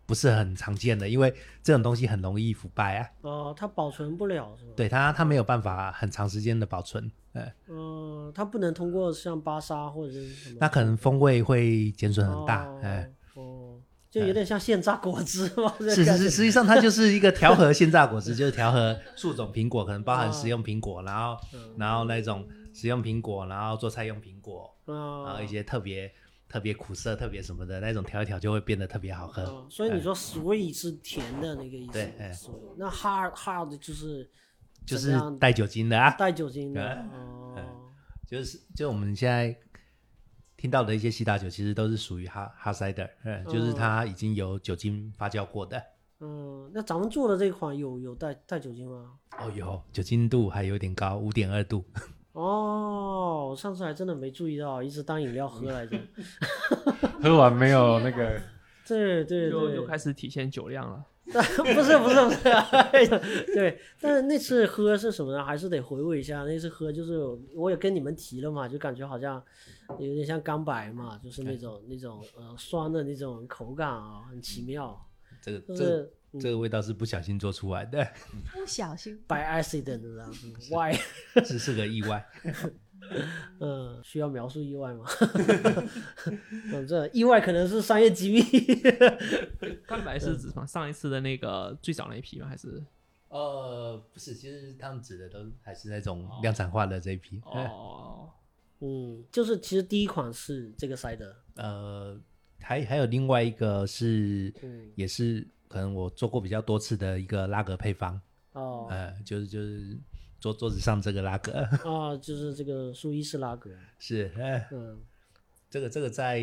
[0.08, 3.10] 不是很常见的，因为这种东西很容易腐败啊。
[3.22, 21.60] 哦，它保存不了是吧？，对它，它没有办法很长时间的保存，呃，嗯，它不能通过像巴沙或者是什么，那可能风味会减损很大，哦哎、哦，就有点像现榨果汁嘛，这 是是是，实际上它就是一个调和现榨果汁，就是调和数种苹果，可能包含食用苹果，然后嗯。
[21.78, 26.12] 然后那种食用苹果，然后做菜用苹果，然啊后一些特别
[26.50, 29.44] 特别苦涩、特别什么的那种调一调，就会变得特别好喝。
[29.44, 32.14] 哦所以你说 sweet 是甜的那个意思，对
[32.78, 34.30] 那 hard hard 就是
[34.86, 37.94] 就是带酒精的啊，带酒精的哎哦，
[38.26, 39.56] 就是就我们现在
[40.56, 45.84] 听到的一些西打酒，其实都是属于哈哈 cider，嗯，就是它已经有酒精发酵过的。
[46.20, 49.20] 嗯，那咱们做的这款有有带带酒精吗？
[49.38, 51.86] 哦，有酒精度还有点高，五点二度。
[52.38, 55.98] 哦，我上次还真的没注意到，一直当饮料喝来着。
[57.20, 58.40] 喝完没有那个
[58.88, 61.04] 对对对，就就开始体现酒量了。
[61.28, 62.44] 不是不是不是，
[63.54, 65.44] 对，但是那次喝是什么呢？
[65.44, 66.44] 还是得回味一下。
[66.44, 67.20] 那次喝就是
[67.56, 69.44] 我也跟你们提了嘛，就感觉好像
[69.98, 74.96] 有点像干白嘛，就是那种那种呃酸的那种口感啊，很奇妙。
[75.42, 76.08] 这个这
[76.40, 78.06] 这个味道是不小心做出来的，
[78.54, 80.96] 不小心 by accident 这样子，why？
[81.44, 82.26] 只是个意外。
[83.60, 85.06] 嗯， 需要描述意外吗？
[86.72, 88.42] 反正意外可能是商业机密。
[89.88, 90.66] 蛋白是指什么？
[90.68, 92.48] 上一次的那个最早那一批吗？
[92.48, 92.84] 还是
[93.30, 97.42] 呃，不是，其实他们指的都还是那种量产化的这一批。
[97.46, 98.30] 哦？
[98.80, 102.20] 嗯，就是其实第一款是这个塞的，呃，
[102.60, 108.20] 还还有另外一个是，嗯，也是可能我做过比较多次的一个拉格配方，
[108.54, 109.98] 哦，呃，就是就是
[110.40, 111.52] 桌桌子上这个拉格。
[111.54, 115.00] 啊，就是这个苏伊士拉格，是，呃，嗯，
[115.70, 116.42] 这个这个在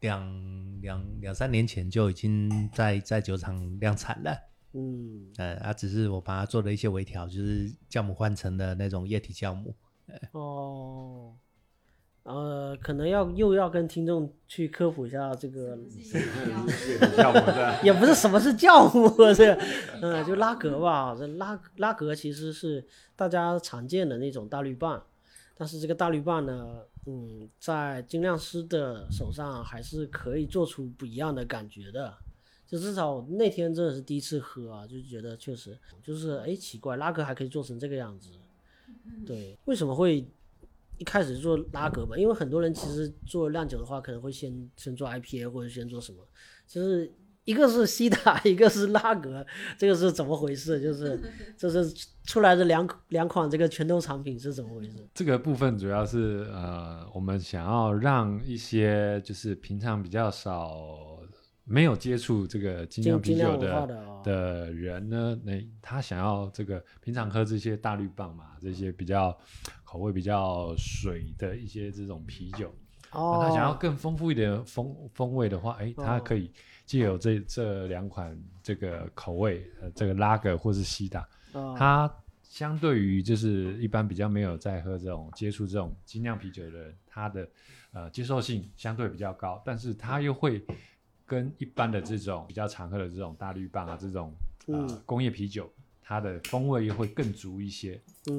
[0.00, 4.36] 两两两三年前就已经在在酒厂量产了。
[4.72, 9.74] 嗯，呃，啊，只是我把它做了一些微调，就是酵母换成的那种液体酵母。
[10.32, 11.34] 哦，
[12.22, 15.76] 呃，可能要又要跟听众去科普一下这个，
[17.16, 19.54] 酵母的， 也不是什么是酵母，这，
[20.02, 22.84] 嗯，就拉格吧，这拉拉格其实是
[23.16, 25.02] 大家常见的那种大绿棒，
[25.56, 32.14] 但是这个大绿棒呢，嗯，在精酿师的手上还是可以做出不一样的感觉的。
[32.66, 38.30] 就至少那天真的是第一次喝啊，就觉得确实就是哎奇怪，拉格还可以做成这个样子。
[39.26, 40.24] 对，为什么会
[41.00, 42.14] 一开始做拉格吧？
[42.14, 46.18] 因为很多人其实做酿酒的话，可能会先先做 IPA 或者先做什么，
[46.66, 47.10] 就是
[47.44, 49.44] 一个是西塔， 一个是拉格，
[49.78, 50.78] 这个是怎么回事？
[50.78, 51.18] 就是
[51.56, 51.90] 就是
[52.24, 55.08] 出来的两两款这个拳头产品是怎么回事？
[55.14, 61.18] 这个部分主要是呃，我们想要让一些就是平常比较少
[61.64, 69.36] 没有接触这个精酿啤酒精精酿的的哦的人呢，那他想要这个平常喝这些大绿棒嘛，这些比较
[69.90, 72.72] 口味比较水的一些这种啤酒，
[73.10, 73.30] 哦。
[73.32, 76.48] 那他想要更丰富一点的风风味的话，哎，他哦可以
[76.86, 82.08] 借由这这两款这个口味，呃，这个拉格或是西打，哦它
[82.44, 87.48] 相对于就是一般比较没有在喝这种接触这种精酿啤酒的人，他的
[87.90, 90.64] 呃接受性相对比较高，但是它又会
[91.26, 94.32] 跟一般的这种比较常喝的这种大绿棒啊这种
[94.68, 95.02] 呃嗯。
[95.04, 95.68] 工业啤酒，
[96.10, 97.94] 它的风味又会更足一些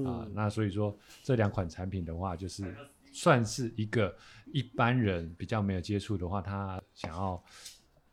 [0.06, 2.76] 啊、嗯那所以说这两款产品的话，就是
[3.14, 4.14] 算是一个
[4.52, 7.42] 一般人比较没有接触的话，他想要。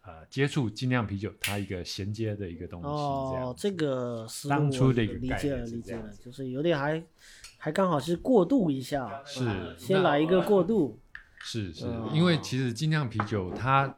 [0.02, 7.04] 呃，接触精酿啤酒，它一个衔接的一个东西，这样哦，这个思路当初我的一个概理解了，念理解了，就是有点还
[7.58, 9.44] 还刚好是过渡一下，是
[9.76, 10.98] 先来一个过渡，
[11.40, 13.94] 是是哦，因为其实精酿啤酒它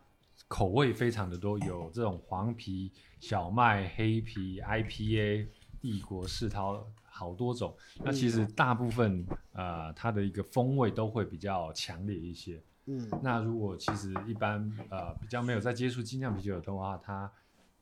[0.50, 5.46] 口味非常的多，有这种黄皮、小麦、黑皮、IPA、
[5.80, 7.72] 帝国世涛，好多种。
[8.04, 12.60] 那其实大部分呃它的一个风味都会比较强烈一些。
[12.86, 17.30] 嗯那如果其实一般呃比较没有在接触精酿啤酒的话，它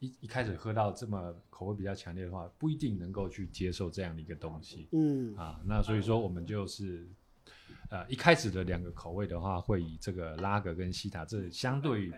[0.01, 4.89] 一一开始喝到这么口味比较强烈的话，不一定能够去接受这样的一个东西。
[4.93, 7.09] 嗯啊，那所以说我们就是
[7.89, 12.13] 呃一开始的两个口味的话，会以这个拉格跟西塔这相对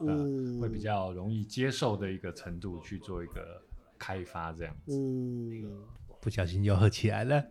[0.00, 3.62] 嗯，会比较容易接受的一个程度去做一个
[3.98, 4.96] 开发，这样子。
[4.96, 5.82] 嗯，
[6.20, 7.44] 不小心就喝起来了。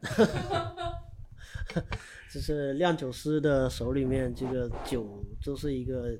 [2.32, 6.18] 就是酿酒师的手里面，这个酒就是一个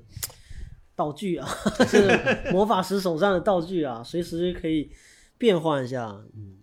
[0.96, 1.46] 道具啊，
[1.86, 4.90] 是魔法师手上的道具啊，随时可以
[5.38, 6.06] 变换一下。
[6.34, 6.58] 嗯，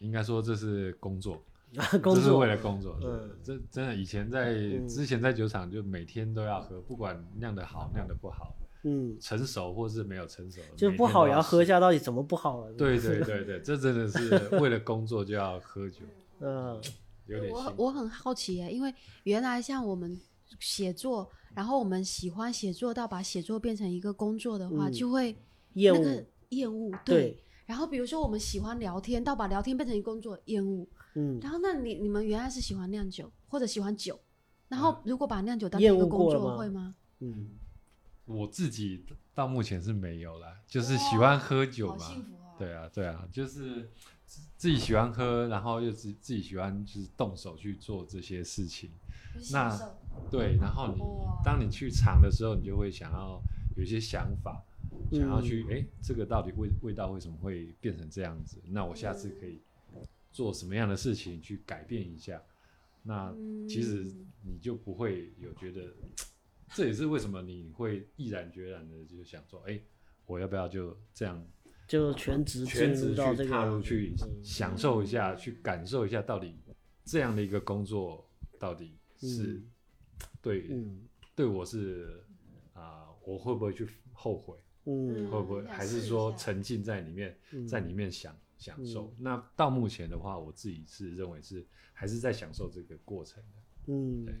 [0.00, 1.42] 应该说这是工作，
[2.02, 2.98] 工这是为了工作。
[3.02, 11.66] 嗯，这真的以前在嗯之前在酒厂就每天都要喝，不管酿的好酿的不好，嗯，成熟或是没有成熟，就是不好也要喝一。
[11.66, 12.72] 下，到底怎么不好了？
[12.78, 16.00] 对对对对，这真的是 为了工作就要喝酒，
[16.40, 16.80] 嗯
[17.26, 17.60] 我有点辛苦。
[17.62, 20.20] 很我很好奇耶，因为原来像我们
[20.60, 25.34] 写作，然后我们喜欢写作到把写作变成一个工作的话，嗯就会
[25.74, 26.92] 厌恶那个厌恶。
[27.06, 30.86] 对，然后比如说我们喜欢聊天，到把聊天变成一个工作，厌恶。
[31.14, 34.20] 嗯，然后那你你们原来是喜欢酿酒或者喜欢酒，
[34.68, 36.94] 然后如果把酿酒当成一个工作，会吗？
[37.20, 37.48] 嗯
[38.26, 42.06] 我自己到目前是没有啦，就是喜欢喝酒嘛。
[42.58, 43.90] 对啊，对啊，就是
[44.24, 48.90] 自自己喜欢喝，然后又自自己喜欢就是动手去做这些事情。
[49.50, 49.76] 那
[50.30, 53.42] 对，然后你哇当你去尝的时候，你就会想要
[53.76, 54.62] 有一些想法，
[55.10, 58.62] 想要嗯去哎、诶这个到底味味道为什么会变成这样子？
[58.68, 59.60] 那我下次可以
[60.30, 62.40] 做什么样的事情去改变一下？
[63.02, 63.34] 那
[63.68, 65.92] 其实嗯你就不会有觉得，
[66.72, 69.80] 这也是为什么你会毅然决然的就想说，哎、
[70.26, 71.46] 我要不要就这样
[71.86, 76.58] 就全职全职去踏入，去嗯享受一下，去感受一下，到底
[77.04, 79.70] 这样的一个工作到底是嗯
[80.40, 81.02] 对、嗯
[81.34, 82.24] 对我是
[82.72, 84.56] 啊、我会不会去后悔？
[84.86, 89.14] 嗯会不会还是说沉浸在里面，嗯在里面享享受？
[89.18, 93.92] 那到目前的话，我自己是认为是还是在享受这个过程的。
[93.92, 94.34] 嗯对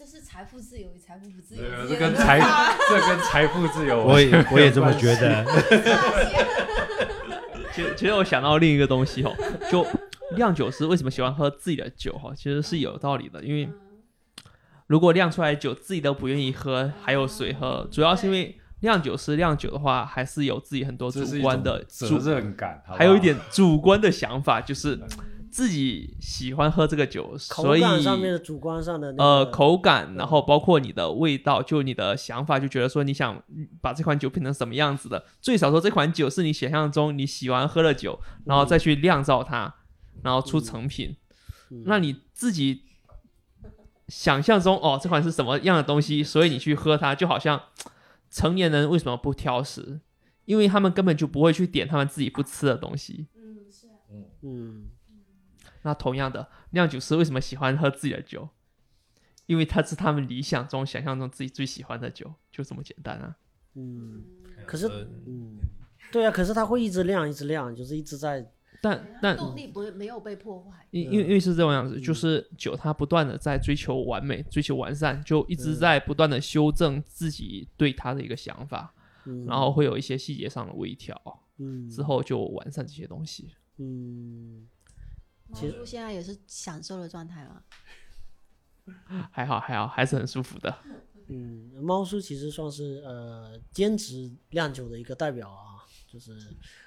[0.00, 2.40] 这是财富自由与财富不自由这跟财
[2.88, 5.44] 这跟财富自由，我也我也这么觉得。
[7.74, 9.36] 其实其实我想到另一个东西哦，
[9.70, 9.86] 就
[10.36, 13.68] 酿酒师为什么喜欢喝自己的酒哈，其实是有道理的，因为
[14.86, 17.86] 如果酿出来的酒自己都不愿意喝，还有谁喝？
[17.92, 24.98] 主要是因为酿酒师酿酒的话，还是有自己很多主是一种观的责主，任感，好不好还有一点主观的想法，就是
[25.50, 33.42] 自己喜欢喝这个酒，口所以感上面的主观上的那呃口感，然后包括你的味道，就你的想法，就觉得说你想
[33.80, 39.74] 把这款酒变成什么样子的，最少说这款酒是你想象中你喜欢喝的酒，然后再去酿造它，
[40.22, 41.16] 然后出成品。
[41.70, 41.82] 嗯。
[41.84, 42.84] 那你自己
[44.08, 47.60] 想象中哦，这款是什么样的东西，所以你去喝它，就好像
[48.30, 50.00] 成年人为什么不挑食？
[50.44, 53.26] 因为他们根本就不会去点他们自己不吃的东西。
[53.36, 53.92] 嗯是啊。
[54.42, 54.89] 嗯
[55.82, 58.48] 那同样的，酿酒师为什么喜欢喝自己的酒？
[59.46, 63.36] 因为它是他们理想中、想象中自己最喜欢的酒，就这么简单啊。
[63.74, 64.22] 嗯，
[64.64, 64.86] 可是
[65.26, 65.58] 嗯，
[66.12, 68.48] 对啊，可是它会一直亮一直亮，就是一直在
[68.80, 70.86] 但但动力不会没有被破坏。
[70.90, 81.20] 因因为因为是这种样子，就是酒它不断的在追求完美、追求完善，就一直在不断的修正自己对它的一个想法，嗯，然后会有一些细节上的微调，
[81.58, 83.50] 嗯之后就完善这些东西。
[83.78, 84.79] 嗯毛
[85.54, 87.62] 其实叔现在也是享受的状态吗？
[89.30, 90.74] 还好还好，还是很舒服的。
[91.28, 96.36] 嗯，猫叔其实算是呃兼职酿酒的一个代表啊，就是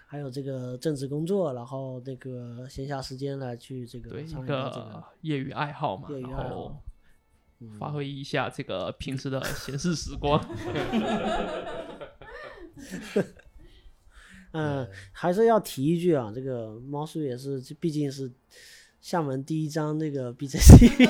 [0.05, 6.83] 还有这个正职工作，然后那个闲暇时间来去这个对，一参与这个个业余爱好嘛，业余然爱好
[7.79, 10.43] 发挥一下这个平时的闲适时光。
[14.53, 18.31] 嗯，还是要提一句啊，这个猫叔也是，这毕竟是
[19.01, 21.09] 厦门第一张那个 BJCP，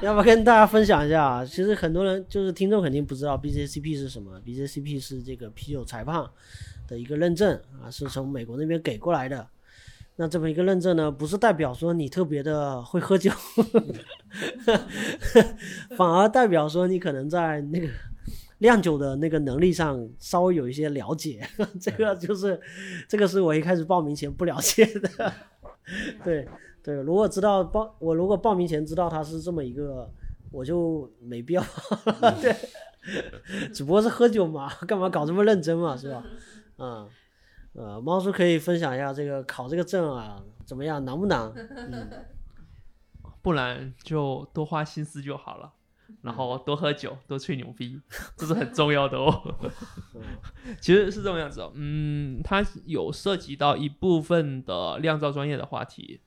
[0.00, 1.44] 要不要跟大家分享一下啊？
[1.44, 6.24] 其实很多人就是听众肯定不知道 BJCP 是什么，BJCP 是这个啤酒裁判
[6.88, 9.46] 的一个认证啊，是从美国那边给过来的。
[10.16, 13.30] 那这么一个认证呢，不是代表说你特别的会喝酒，
[15.96, 17.88] 反而代表说你可能在那个
[18.62, 21.46] 酿酒的那个能力上稍微有一些了解，
[21.80, 22.58] 这个就是
[23.08, 25.32] 这个是我一开始报名前不了解的。
[26.24, 26.48] 对
[26.82, 30.08] 对，如果知道报我如果报名前知道他是这么一个，
[30.50, 32.38] 我就没必要报了。
[32.40, 32.54] 对，
[33.74, 36.24] 只不过是喝酒嘛，干嘛搞这么认真嘛，是吧？
[36.78, 37.08] 嗯。
[37.74, 41.50] 呃，猫叔可以分享一下这个考这个证啊，怎么样，难不难？
[41.56, 42.08] 嗯
[43.40, 45.72] 不难就多花心思就好了。
[46.20, 48.00] 然后多喝酒，多吹牛逼，
[48.36, 49.56] 这是很重要的哦。
[50.80, 56.20] 其实是这种样子哦，嗯，它有涉及到一部分的酿造专业的话题，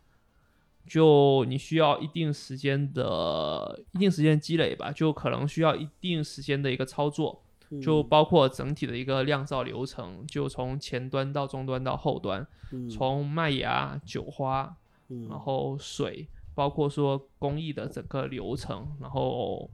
[0.88, 7.42] 就你需要一定时间的一定时间积累吧，就可能需要一定时间的一个操作，
[7.82, 14.76] 就包括整体的一个酿造流程，就从前端到中端到后端，嗯从麦芽、酒花，
[15.10, 19.70] 嗯然后水，包括说工艺的整个流程，然后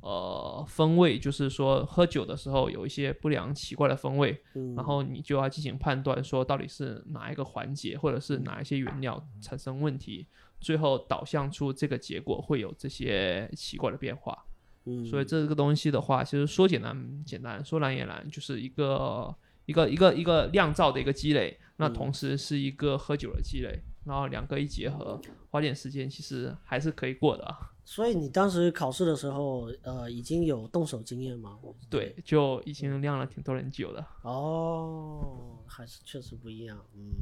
[0.00, 10.26] 呃风味，就是说喝酒的时候有一些不良奇怪的风味，嗯，然后你就要进行判断，说到底是哪一个环节或者是哪一些原料产生问题，
[10.60, 14.44] 最后导向出这个结果会有这些奇怪的变化。
[14.86, 27.73] 嗯，所以这个东西的话，其实说简单简单，说难也难，就是一个一个一个一个酿造的一个积累，那嗯同时是一个喝酒的积累，然后两个一结合，花点时间，其实还是可以过的啊。
[27.84, 31.58] 所以你当时考试的时候，呃，已经有动手经验吗？
[31.90, 34.04] 对，就已经酿了挺多人酒的。
[34.22, 37.12] 哦，还是确实不一样，嗯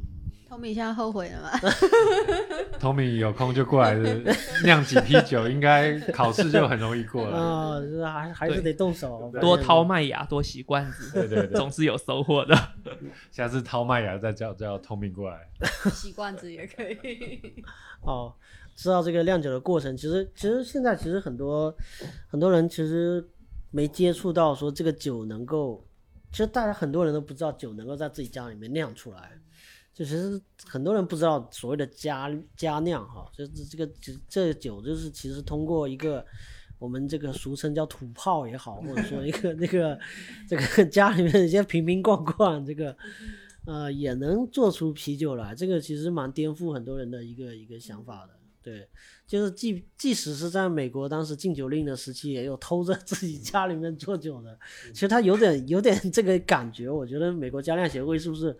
[0.49, 1.49] ，Tommy 现在后悔了吗？
[2.79, 3.93] Tommy 有空就过来
[4.63, 7.37] 酿几批酒，应该考试就很容易过了。
[7.37, 12.57] 啊，这还还是得动手，多掏麦芽，多洗罐子，对对对，总是有收获的。
[13.31, 15.49] 下次掏麦芽再叫叫 Tommy 过来。
[15.91, 17.63] 洗罐子也可以。
[18.01, 18.33] 哦，
[18.75, 21.75] 知道这个酿酒的过程，其实其实现在其实很多
[22.27, 23.27] 很多人其实
[23.71, 25.85] 没接触到说这个酒能够，
[26.31, 29.31] 其实大家很多人都不知道酒能够在自己家里面酿出来，
[29.93, 36.25] 就其实很多人不知道所谓的家家酿哈，就是这个这这酒就是其实通过一个。
[36.79, 39.97] 我们这个俗称叫土炮也好，或者说一个 那个
[40.49, 42.93] 这个 家里面一些瓶瓶罐罐，这个
[43.65, 48.33] 呃也能做出啤酒来，这个其实蛮颠覆很多人的一个一个想法的。
[48.63, 48.87] 对，
[49.27, 54.57] 就是即即使是在美国当时禁酒令的时期，也有偷着自己家里面做酒的。
[54.93, 58.55] 其实他有点有点这个感觉，我觉得美国家量协会是不是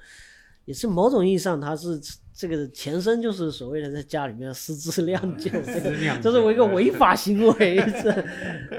[0.66, 1.98] 也是某种意义上，他是
[2.34, 5.92] 这个前身就是所谓的在家里面私自酿酒，这个
[6.22, 7.78] 这是我一个违法行为。
[8.04, 8.26] 这，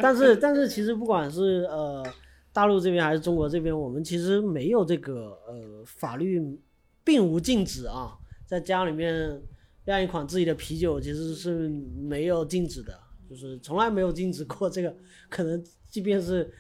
[0.03, 2.05] 但是但是其实不管是呃
[2.53, 6.61] 大陆这边还是中国这边，我们其实没有这个呃法律
[7.03, 9.41] 并无禁止啊，在家里面
[9.87, 14.97] 酿一款自己的啤酒其实是没有禁止的，就是从来没有禁止过这个，
[15.29, 16.53] 可能即便是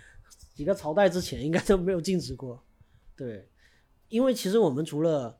[0.54, 2.62] 几个朝代之前，应该都没有禁止过。
[3.16, 3.48] 对，
[4.08, 5.38] 因为其实我们除了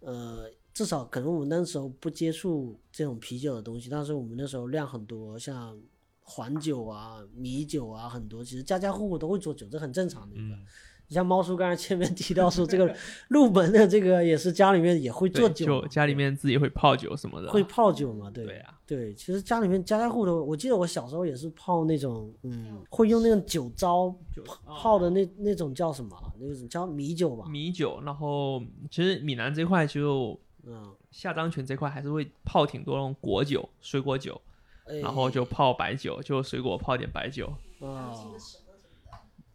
[0.00, 5.80] 呃，至少可能我们那时候不接触这种啤酒的东西，但是我们那时候酿很多像
[6.20, 10.56] 黄酒啊、米酒啊，很多其实家家户户都会做酒，这很正常的一个。
[11.08, 12.92] 你像猫叔刚才前面提到说，这个
[13.28, 17.50] 入门的这个也是家里面也会做，酒，就家里面自己会泡酒什么的。
[17.50, 18.28] 会泡酒嘛？
[18.30, 24.12] 对对啊，对，其实家里面家家户户都，我记得我小时候也是泡那种，嗯，会用那种酒糟
[24.64, 26.32] 泡的那那种叫什么啊？
[26.40, 27.46] 那种叫米酒吧？
[27.48, 34.40] 米酒，然后其实闽南这块就嗯，下漳泉这块还是会泡挺多那种果酒、水果酒，
[34.86, 37.46] 哎然后就泡白酒，就水果泡点白酒。
[37.80, 38.34] 啊，哦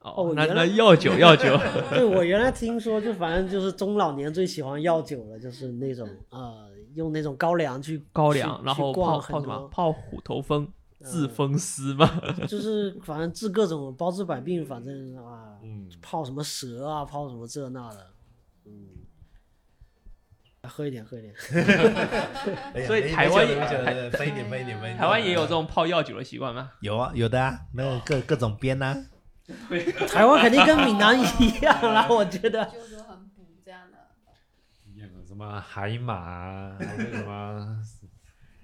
[0.02, 1.58] 哦，那那药酒 药酒，
[1.92, 9.68] 对我原来听说，就反正就是中老年最喜欢药酒了，就是那种呃，用那种高粱去高粱，然后泡泡什么？
[9.70, 10.74] 泡虎头蜂、嗯
[11.04, 12.22] 治风湿嘛。
[12.48, 18.08] 就是反正治各种包治百病，反正啊，嗯，泡什么蛇啊，泡什么这那的，
[18.66, 18.88] 嗯，
[20.68, 21.34] 喝一点，喝一点。
[22.86, 24.98] 所以台湾分一点，分一点，分一点。
[24.98, 26.72] 台湾也有这种泡药酒的习惯吗？
[26.82, 28.96] 有啊，有的啊，那个各各种编啊，
[30.08, 32.66] 台湾肯定跟闽南一样啦， 我觉得。
[32.66, 33.98] 就是说很补这样的。
[34.94, 37.78] 一样的什么海马啊，还有什么，哇，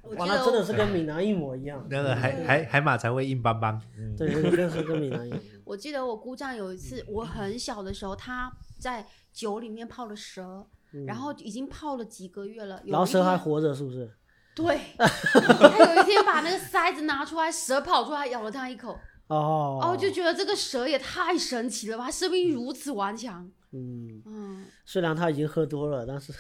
[0.04, 1.86] 我记得那真的是跟闽南一模一样。
[1.90, 3.82] 那个海海海马才会硬邦邦。
[3.98, 5.40] 嗯，对，真的是跟闽南一样。
[5.66, 10.66] 我记得我姑丈有一次，我很小的时候，他在酒里面泡了蛇，
[11.06, 12.82] 然后已经泡了几个月了。
[12.86, 14.10] 然后蛇还活着，是不是？
[14.56, 19.80] 对， 他有一天把那个塞子拿出来，蛇跑出来咬了他一口，哦。
[19.82, 23.50] 哦，就觉得这个蛇也太神奇了吧，生命力如此顽强。
[23.74, 26.34] 嗯，嗯，虽然他已经喝多了，但是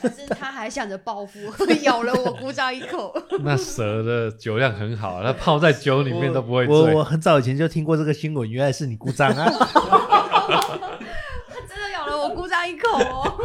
[0.00, 1.40] 但是他还想着报复，
[1.82, 3.12] 咬了我姑丈一口。
[3.42, 6.74] 那蛇的酒量很好，它泡在酒里面都不会醉。
[6.74, 9.50] 我我很早以前就听过这个新闻，原来是你姑丈啊！
[11.48, 13.36] 他真的咬了我姑丈一口哦。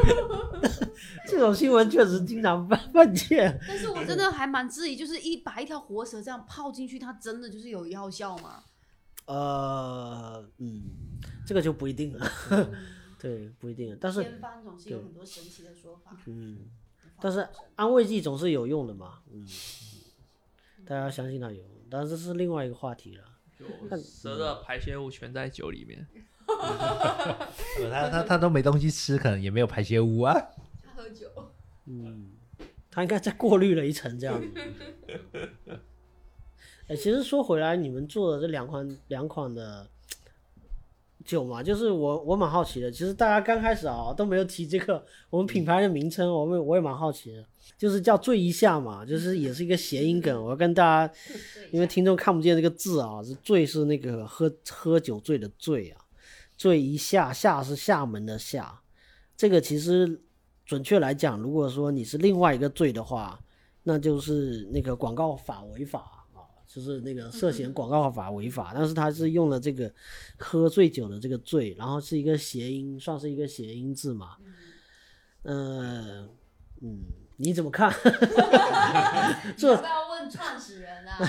[1.27, 3.59] 这种新闻确实经常犯犯见。
[3.67, 8.59] 但是我真的还蛮质疑，就是一把一条活蛇这样泡进去，它真的就是有药效吗？
[9.25, 10.83] 呃，嗯，
[11.45, 12.31] 这个就不一定了。
[13.19, 13.97] 对，不一定了。
[13.99, 16.17] 但是，偏方总是有很多神奇的说法。
[16.25, 16.59] 嗯，
[17.21, 19.19] 但是安慰剂总是有用的嘛。
[19.31, 19.47] 嗯，
[20.85, 23.23] 大家相信它有用，但是这是另外一个话题了。
[23.57, 26.05] 就蛇的排泄物全在酒里面。
[27.89, 30.33] 他他他都没东西吃，可能也没有排泄物啊。
[30.83, 31.29] 他喝酒，
[31.85, 32.31] 嗯，
[32.91, 34.47] 他应该再过滤了一层这样子。
[36.87, 39.87] 哎，其实说回来，你们做的这两款两款的
[41.23, 47.45] 酒嘛，就是我我蛮好奇的，其实大家刚开始啊都没有提这个我们品牌的名称，我们我也蛮好奇的，
[47.77, 51.13] 就是叫醉一下嘛，就是也是一个谐音梗，我要跟大家，
[51.71, 56.01] 因为听众看不见这个字啊，是醉是那个喝喝酒醉的醉啊，
[56.57, 58.81] 醉一下下是厦门的厦，
[59.37, 60.19] 这个其实
[60.65, 63.39] 准确来讲，如果说你是另外一个醉的话，
[63.83, 66.22] 那就是那个广告法违法。
[66.73, 69.91] 啊，就是那个涉嫌广告法违法，但是他是用了这个
[70.37, 74.37] 喝醉酒的这个醉，然后是一个谐音，算是一个谐音字嘛。
[75.43, 76.27] 嗯
[76.81, 76.99] 嗯，
[77.37, 77.93] 你怎么看？
[79.55, 81.19] 这要不要问创始人啊？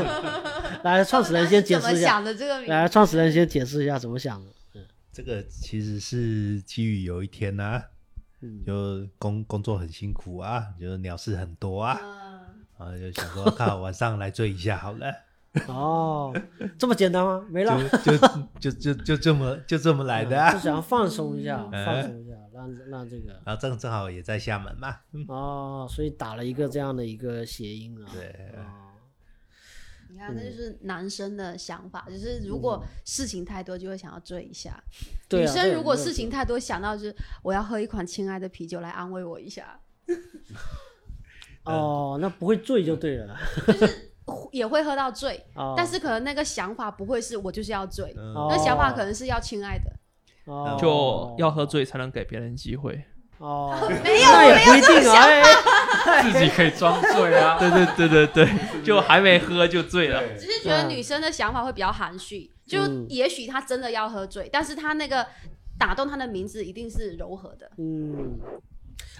[0.84, 1.90] 来，创始人先解释一下。
[1.90, 2.70] 怎么想的这个名字？
[2.70, 4.50] 来，创始人先解释一下怎么想的。
[4.74, 7.82] 嗯这个其实是基于有一天呢、
[8.42, 12.19] 嗯就工工作很辛苦啊，就是鸟事很多啊，嗯，
[12.80, 15.14] 啊就想说，靠，晚上来醉一下好了，
[15.68, 16.34] 哦，
[16.78, 17.44] 这么简单吗？
[17.50, 17.78] 没了。
[17.98, 20.58] 就就就就就这么就这么来的就啊。
[20.58, 28.08] 想要放松一下，嗯放松一下，让让这个然后正正好也在厦门嘛，嗯哦，所以打了一个这样的一个谐音啊。
[28.12, 28.64] 对哦
[30.12, 34.82] 你看，这就是男生的想法，就是如果事情太多，就会想要醉一下。
[35.30, 37.14] 女生如果事情太多，想到就是
[37.44, 39.78] 我要喝一款亲爱的啤酒来安慰我一下，
[41.70, 43.36] 哦，那不会醉就对了。
[43.66, 44.12] 就是
[44.52, 49.90] 也会喝到醉，哦，但是可能那个想法不会是我就是要醉，嗯哦那想法可能是要亲爱的。
[50.46, 53.04] 哦就要喝醉才能给别人机会。
[53.38, 55.16] 哦， 没有那也不一定啊。
[55.16, 57.56] 哎自己可以装醉啊。
[57.60, 60.22] 对对对对对，就还没喝就醉了。
[60.38, 65.26] 只是觉得女生的想法会比较含蓄，就嗯也许她真的要喝醉，但是她那个
[65.78, 67.70] 打动她的名字一定是柔和的。
[67.78, 68.38] 嗯，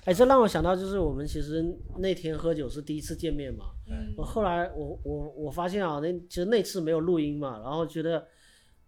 [0.05, 1.65] 哎，这让我想到，就是我们其实
[1.99, 3.67] 那天喝酒是第一次见面嘛。
[3.91, 8.27] 嗯我后来我我我发现啊，那其实那次没有录音嘛，然后觉得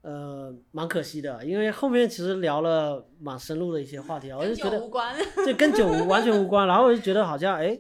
[0.02, 7.78] 呃蛮可惜的，因为后面其实聊了蛮深入的一些话题啊，我就觉得酒无关，这跟酒完全无关，然后我就觉得好像哎，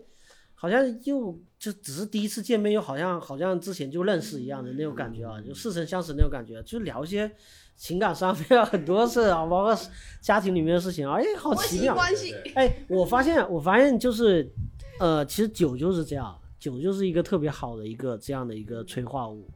[0.54, 7.30] 好像又就只是第一次见面，又好像好像之前就认识一样的那种感觉啊，就似曾相识那种感觉，就聊一些
[7.76, 9.78] 情感上面啊 很多事啊，包括
[10.20, 11.94] 家庭里面的事情啊，哎，好奇妙。
[11.94, 12.34] 关系。
[12.56, 14.52] 哎，我发现，我发现就是，
[14.98, 19.48] 呃，其实酒就是这样，酒就是一个特别好的一个这样的一个催化物。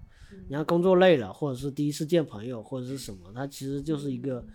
[0.49, 4.47] 你看工作累了，或者是第一次见朋友，或者是什么，它其实就是一个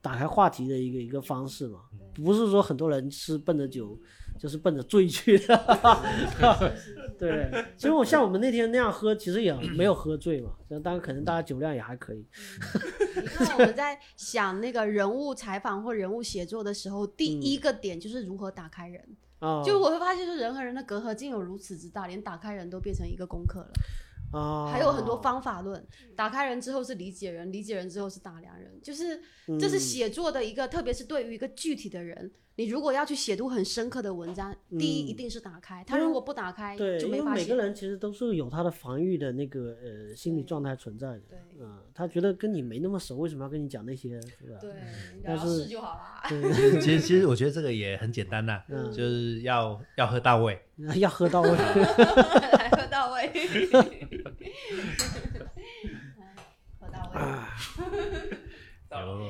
[0.00, 1.80] 打开话题的一个一个方式嘛。
[2.14, 3.98] 不是说很多人是奔着酒，
[4.40, 5.54] 就是奔着醉去的。
[7.18, 10.52] 对，其实我像我们那天那样喝，其实也没有喝醉嘛。
[10.82, 12.24] 当然，可能大家酒量也还可以。
[13.16, 19.04] 你看我们在想那个人物采访或人物写作的时候，第一个点就是如何打开人。
[19.40, 23.72] 啊，就我会发现，说人和人的隔阂竟有如此之大，连打开人都变成一个功课了。
[24.32, 25.84] 啊，还有很多方法论，
[26.14, 29.20] 打开人之后是理解人，理解人之后是打量人，就是
[29.58, 32.30] 这是嗯写作的一个，特别是对于一个具体的人，
[32.60, 37.56] 你如果要去写读很深刻的文章，第一嗯一定是打开，他如果不打开对，就没法写因为每个。
[37.56, 41.20] 人其实都是有他的防御的那个呃心理状态存在的。
[41.20, 44.58] 对嗯，他觉得跟你没那么熟，为什么要跟你讲那些，是吧？
[44.60, 44.74] 对，
[45.24, 46.00] 但是就好了。
[46.28, 46.52] 对，
[46.82, 50.60] 其实其实我觉得这个也很简单呐、 嗯就是要要喝到位。
[50.96, 51.48] 要喝到位。
[51.56, 53.26] 来喝到位，
[56.78, 57.20] 喝到位。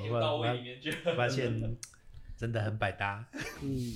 [0.08, 0.90] 有到位里面去。
[1.16, 1.76] 发现
[2.40, 3.22] 真的很百搭。
[3.60, 3.92] 嗯，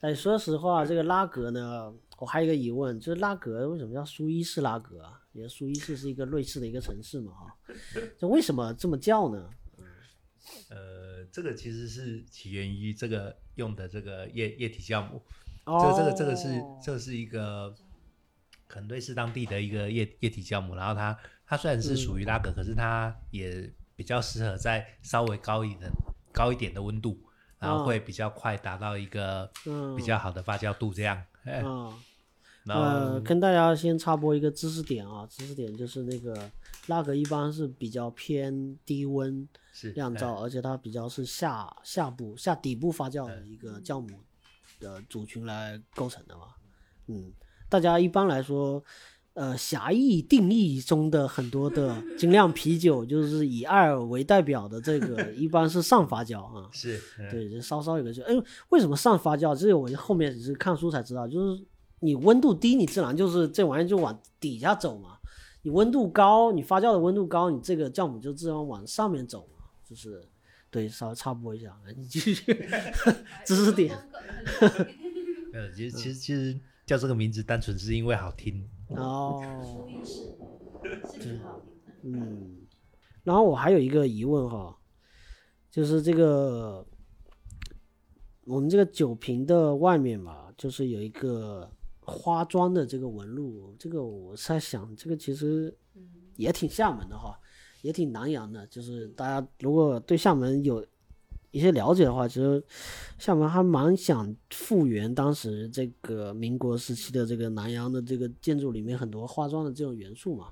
[0.00, 5.22] 哎，说实话，这个拉格呢，我还有一个疑问，就是拉格为什么叫苏伊士拉格啊？
[5.32, 7.56] 因为苏伊士是一个瑞士的一个城市嘛，哈，
[8.18, 9.48] 这为什么这么叫呢？
[10.68, 15.22] 呃，这个其实是起源于这个用的这个液液体酵母。
[15.64, 17.74] 哦，这个这个这个是这是一个
[18.66, 25.90] 可能瑞士当地的一个液液体酵母，然后它它虽然是属于拉格，可是它也比较适合在稍微高一点
[26.32, 27.18] 高一点的温度，
[27.58, 31.22] 然后会比较快达到一个嗯比较好的发酵度，这样。
[31.44, 31.92] 哎啊。
[32.64, 36.50] 然后呃，跟大家先插播一个知识点啊，知识点就是那个
[36.88, 39.48] 拉格一般是比较偏低温
[39.94, 44.18] 酿造，而且它比较是下下部下底部发酵的一个酵母
[44.80, 46.56] 的组群来构成的嘛。
[47.06, 47.32] 嗯，
[47.68, 48.82] 大家一般来说，
[49.36, 56.70] 呃，狭义定义中的很多的精酿啤酒，就是以艾尔为代表的这个， 一般是上发酵啊。
[56.72, 58.34] 是嗯对，就稍稍有个就，哎，
[58.70, 59.54] 为什么上发酵？
[59.54, 61.62] 这个我后面只是看书才知道，就是
[62.00, 65.18] 你温度低，你自然就是这玩意儿就往底下走嘛。
[65.60, 69.66] 你温度高，你发酵的温度高，你这个酵母就自然往上面走嘛。
[69.86, 70.26] 就是，
[70.70, 72.56] 对，稍微插播一下，来你继续
[73.44, 73.94] 知识点
[75.52, 78.66] 没有，其实其实其实叫这个名字单纯是因为好听。
[78.88, 79.42] 哦，
[79.78, 80.36] 录音室
[81.12, 81.64] 是挺好的。
[82.02, 82.66] 嗯，
[83.24, 84.76] 然后我还有一个疑问哈，
[85.70, 86.86] 就是这个
[88.44, 91.68] 我们这个酒瓶的外面嘛，就是有一个
[92.00, 95.76] 花砖的这个纹路，这个我在想，这个其实
[96.36, 97.36] 也挺厦门的哈，
[97.82, 98.64] 也挺南洋的。
[98.68, 100.86] 就是大家如果对厦门有
[101.56, 102.62] 一些了解的话，其实
[103.16, 110.48] 厦门还蛮想复原当时这个民国时期的这个南洋的这个建筑里面很多花妆的这种元素嘛。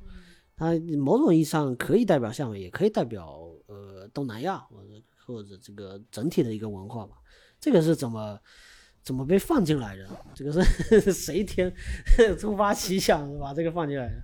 [0.56, 4.88] 它某种意义上可以代表厦门，也可以代表呃东南亚或者
[5.26, 7.16] 或者这个整体的一个文化嘛。
[7.60, 8.38] 这个是怎么
[9.02, 10.08] 怎么被放进来的？
[10.34, 11.70] 这个是 谁天
[12.40, 14.22] 突发奇想把这个放进来的？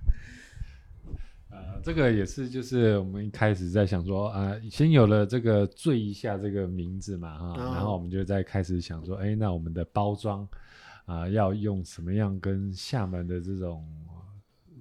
[1.51, 10.47] 呃，这个也是，就是我们一开始在想说，啊、先有了这个“醉一下”这个名字嘛，哈、哦然后我们就在开始想说，哎，那我们的包装
[11.05, 13.85] 啊、要用什么样跟厦门的这种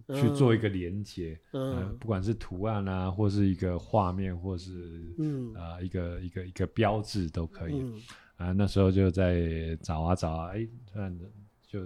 [0.07, 7.81] 呃去做一个连接，呃，嗯不管是图案啊，或是一个画面，或是嗯呃一个一个一个标志都可以。
[7.81, 8.01] 嗯
[8.37, 11.18] 啊，那时候就在找啊找啊，哎，突然
[11.66, 11.81] 就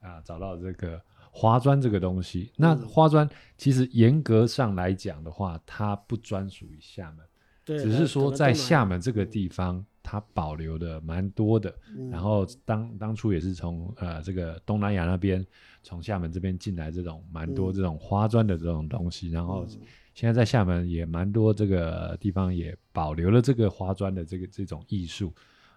[0.00, 1.00] 啊找到这个
[1.30, 2.50] 花砖这个东西。
[2.56, 7.26] 那嗯花砖其实严格上来讲的话，它不专属于厦门，
[7.64, 11.74] 对，只是说在厦门这个地方，它保留的蛮多的。
[11.96, 15.44] 嗯然后当当初也是从呃这个东南亚那边，
[15.82, 19.80] 从厦门这边进来这种蛮多嗯这种花砖的这种东西，然后嗯
[20.14, 25.32] 现在在厦门也蛮多这个地方也保留了这个花砖的这个这种艺术。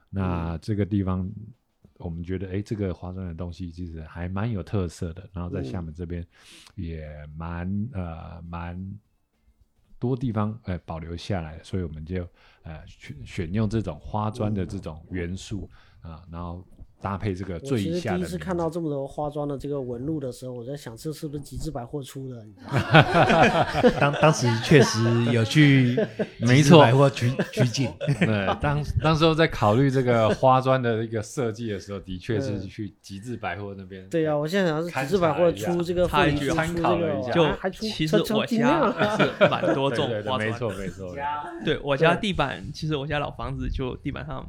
[0.10, 1.30] 那这个地方
[2.02, 5.30] 我们觉得，哎，这个花砖的东西其实还蛮有特色的。
[5.34, 6.26] 然后在厦门这边
[6.76, 9.00] 也蛮呃蛮
[10.00, 12.28] 多地方呃保留下来，所以我们就
[12.64, 15.70] 呃选选用这种花砖的这种元素
[16.02, 16.68] 啊、然后
[17.02, 22.44] 搭配这个最下的名第一次看到这么多花砖的这个纹路的时候，我在想这是不是极致百货出的？
[22.46, 25.00] 你知道吗当当时确实
[25.32, 25.98] 有去
[26.40, 34.08] 没错百货取取景， 对，当当时候在考虑这个花砖的一个设计的时候，的确是嗯去极致百货那边。
[34.10, 41.16] 对呀、我现在想是极致百货出这个 参考了一下就还还出其实我家是蛮多种花砖没错没错。
[41.66, 44.48] 对我家地板，其实我家老房子就地板上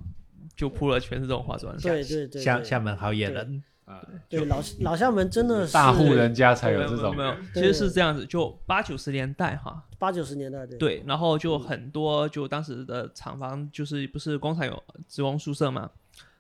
[0.56, 1.76] 就铺了全是这种花砖。
[1.78, 7.14] 对对对，对厦厦门好野人，啊，对老老厦门真的是大户人家才有这种。
[7.16, 10.78] 没有，其实是这样子，就八九十年代哈，八九十年代对。
[10.78, 15.90] 对，然后就很多就当时的厂房就是不是工厂有职工宿舍嘛，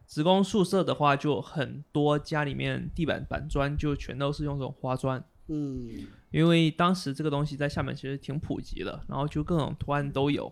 [0.06, 6.06] 职工宿舍的话就很多家里面地板板砖就全都是用这种花砖，嗯。
[6.32, 10.50] 因为当时这个东西在厦门其实挺普及的，然后就各种图案都有，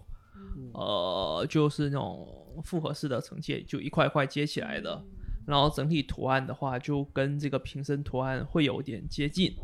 [0.75, 5.03] 呃，就是那种复合式的承接，就一块一块接起来的，
[5.47, 9.55] 然后整体图案的话就跟这个瓶身图案会有点接近，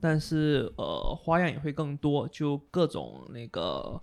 [0.00, 4.00] 但是呃花样也会更多，就各种那个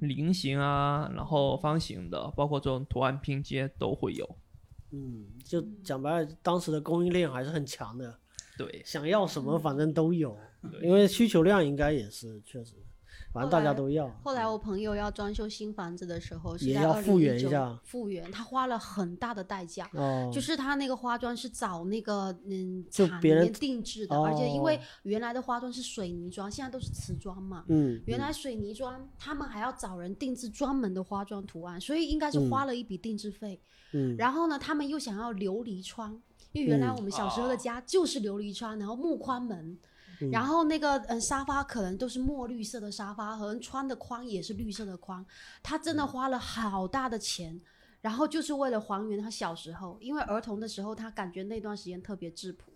[0.00, 4.36] 菱形啊，然后方形的，包括这种图案拼接都会有。
[4.90, 8.16] 嗯，就讲白了，当时的供应链还是很强的，
[8.56, 10.36] 对，想要什么反正都有，
[10.82, 12.74] 因为需求量应该也是确实，
[13.34, 14.08] 反正大家都要。
[14.22, 19.90] 后来我朋友要装修新房子的时候，是在也要复原一2019下复原他花了很大的代价。
[19.92, 27.64] 哦，就是他那个花砖是找那个嗯厂里面定制的，而且因为哦原来的花砖是水泥砖，现在都是瓷砖嘛。
[27.68, 33.60] 嗯，原来水泥砖他们还要找人定制专门的花砖图案，所以应该是嗯花了一笔定制费。
[33.92, 36.20] 嗯然后呢，他们又想要琉璃窗，
[36.52, 39.76] 因为原来嗯我们小时候的家就是琉璃窗，然后木框门，
[40.28, 45.24] 嗯然后那个嗯沙发可能都是墨绿色的沙发，可能穿的框也是绿色的框，
[45.62, 47.60] 他真的花了好大的钱。
[48.00, 52.70] 然后就是为了还原他小时候，因为儿童的时候他感觉那段时间特别质朴，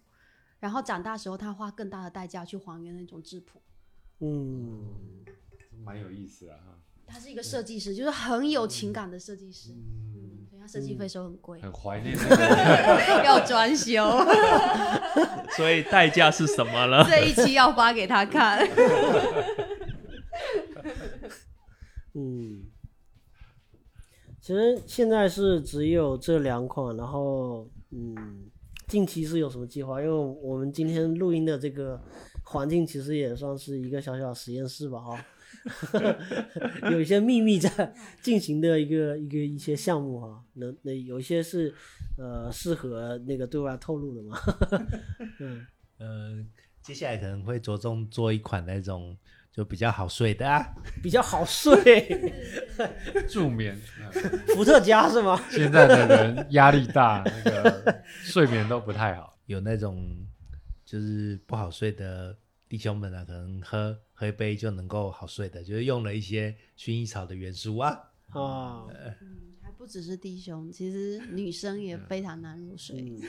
[0.59, 3.61] 然后长大时候他花更大的代价去还原那种质朴。
[4.21, 4.95] 嗯，
[5.85, 6.57] 蛮有意思啊。
[6.57, 6.79] 哈
[7.09, 14.05] 他是一个设计师，就是很有情感的设计师，嗯，所以他设计费收很贵，很怀念那个要装修。
[15.57, 17.05] 所以代价是什么了？
[17.09, 18.59] 这一期要发给他看。
[22.15, 22.67] 嗯，
[24.41, 28.51] 其实现在是只有这两款，然后嗯，
[28.87, 30.01] 近期是有什么计划？
[30.03, 32.01] 因为我们今天录音的这个
[32.45, 35.25] 环境其实也算是一个小小实验室吧，哈，
[36.91, 37.93] 有一些秘密在
[38.23, 41.75] 进行的一个一个一些项目哈，能那有一些是
[42.17, 44.39] 呃适合那个对外透露的嘛，
[45.41, 45.67] 嗯
[45.99, 46.45] 呃，
[46.83, 49.17] 接下来可能会着重做一款那种
[49.53, 50.65] 就比较好睡的啊，
[51.03, 52.33] 比较好睡，
[53.29, 53.75] 助眠。
[53.75, 55.41] 嗯伏特加是吗？
[55.51, 59.37] 现在的人压力大，那个睡眠都不太好。
[59.47, 60.17] 有那种
[60.85, 62.37] 就是不好睡的
[62.69, 67.99] 弟兄们啊，可能喝喝一杯就能够好睡的，就是用了一些薰衣草的元素啊。
[68.35, 68.91] 哦，
[69.23, 73.01] 嗯，还不只是弟兄，其实女生也非常难入睡。
[73.01, 73.23] 嗯，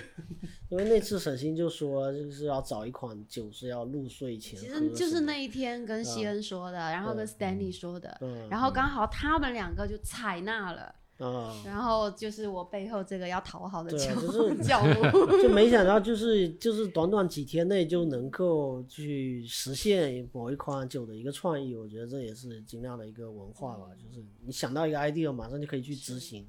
[0.70, 8.50] 因为那次沈星就说，就是要找一款酒是要入睡前其实就是那一天跟西恩说的，然后跟 Stanley 说的，嗯。
[8.50, 15.42] 然后刚好他们两个就采纳了，啊，然后就是我背后这个要讨好的对角啊就是角度。
[15.42, 26.46] 就没想到就是就是短短几天内就能够去实现某一款酒的一个创意，我觉得这也是精酿的一个文化吧，就是你想到一个 idea，马上就可以去执行。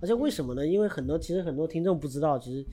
[0.00, 0.66] 而且为什么呢？
[0.66, 2.66] 因为很多其实很多听众不知道，其实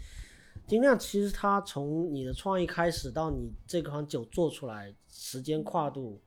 [0.66, 6.22] 精酿其实它从你的创意开始到你这款酒做出来，时间跨度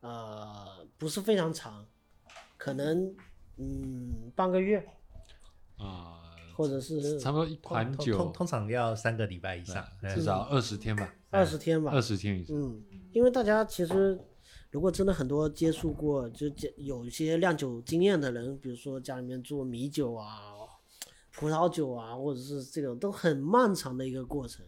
[0.00, 1.86] 呃不是非常长，
[2.56, 3.14] 可能
[3.58, 4.78] 嗯半个月
[5.78, 6.20] 啊，
[6.54, 11.90] 或者是差不多一款通通酒通常要三个礼拜以上，至少二十天吧，二十天吧。
[11.92, 12.56] 二十天以上。
[12.56, 12.82] 嗯，
[13.12, 14.18] 因为大家其实
[14.70, 20.52] 如果真的很多接触过，就接有一些酿酒经验的人，比如说家里面做米酒啊、
[21.32, 24.64] 葡萄酒啊，或者是这种都很漫长的一个过程。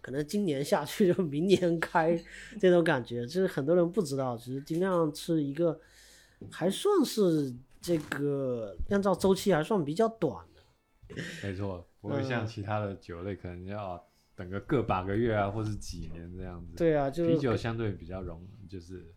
[0.00, 2.18] 可能今年下去就明年开
[2.58, 5.78] 这种感觉，就是很多人不知道，其实精酿是一个
[6.50, 11.14] 还算是这个酿造周期还算比较短的。
[11.42, 14.02] 没错，不会像其他的酒类可能要
[14.34, 16.76] 等个个把个月啊，或是几年这样子。
[16.76, 19.14] 对啊，就啤酒相对比较容，就是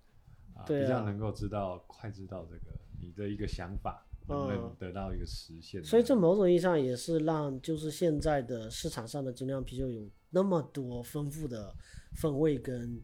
[0.53, 5.83] 啊，对啊比较能够知道快知道这个你的一个想法能不能嗯得到一个实现。
[5.83, 11.75] 所以这某种意义上也是让就是现在的市场上的精酿啤酒有那么多丰富的
[12.15, 13.01] 风味跟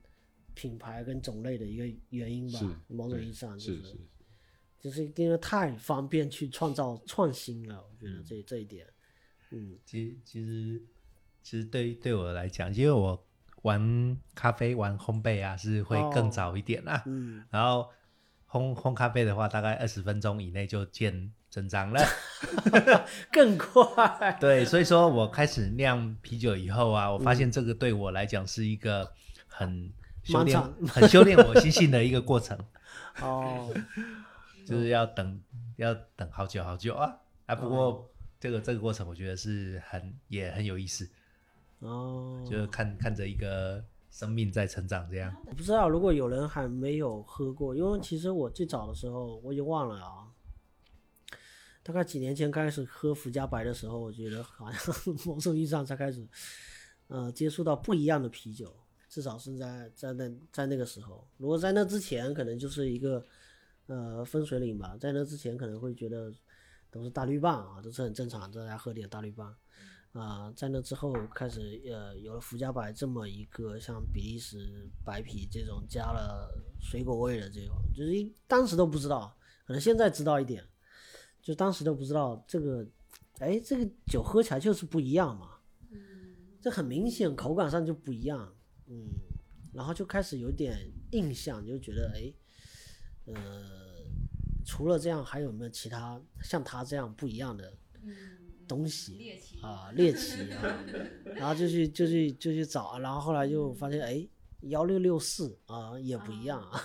[0.53, 2.59] 品牌跟种类的一个原因吧。
[2.87, 3.97] 某种意义上就是是
[4.87, 8.87] 就是因为太方便去创造创新了，我觉得这这一点，
[9.51, 10.81] 嗯其其实
[11.43, 13.21] 其实对对我来讲，因为我
[13.63, 17.03] 玩咖啡、玩烘焙啊，是会更哦早一点啦。
[17.05, 17.89] 嗯，然后
[18.49, 22.01] 烘烘咖啡的话，大概二十分钟以内就见真章了。
[23.29, 24.37] 更快。
[24.39, 29.11] 对，所以说我开始酿啤酒以后啊，我发现这个对我来讲是一个
[29.47, 29.91] 很
[30.23, 32.57] 修炼、很修炼我心性的一个过程，
[33.21, 33.69] 哦，
[34.67, 35.41] 就是要等
[35.77, 37.55] 要等好久好久啊啊！
[37.55, 41.09] 不过这个这个过程，我觉得是很也很有意思，
[41.79, 45.33] 哦，就是看看着一个生命在成长这样。
[45.45, 50.27] 我不知道，如果有人还没有喝过，因为其实我最早的时候我已经忘了啊，
[51.81, 54.95] 大概几年前开始喝福加白的时候，我觉得好像
[55.25, 56.27] 某种意义上才开始，
[57.07, 58.75] 呃，接触到不一样的啤酒，
[59.07, 61.25] 至少是在在那在那个时候。
[61.37, 63.25] 如果在那之前，可能就是一个
[63.87, 66.31] 呃分水岭吧，在那之前可能会觉得
[66.91, 69.55] 都是大绿棒啊，都是很正常，大家喝点大绿棒。
[70.13, 80.63] 啊、在那之后开始，呃，有了福加白这么一个像比利时白啤这种加了水果味的这种，就是一当时都不知道，可能现在知道一点，
[81.39, 82.83] 就当时都不知道这个，
[83.37, 85.59] 哎，这个酒喝起来就是不一样嘛，
[86.59, 88.51] 这很明显口感上就不一样，
[88.87, 89.07] 嗯，
[89.71, 92.33] 然后就开始有点印象，就觉得哎，
[93.27, 93.35] 呃，
[94.65, 97.71] 除了这样，还有没有其他像他这样不一样的
[98.67, 99.13] 东西？
[99.61, 100.83] 啊，猎奇啊，
[101.35, 104.27] 然后就去就去就去找，然后后来就发现哎，
[104.61, 106.81] 幺六六四啊也不一样 啊。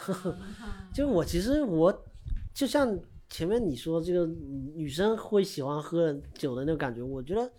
[0.93, 1.93] 就我其实我
[2.53, 2.99] 就像
[3.31, 7.51] 前面你说这个女生会喜欢喝酒的那种感觉，我觉得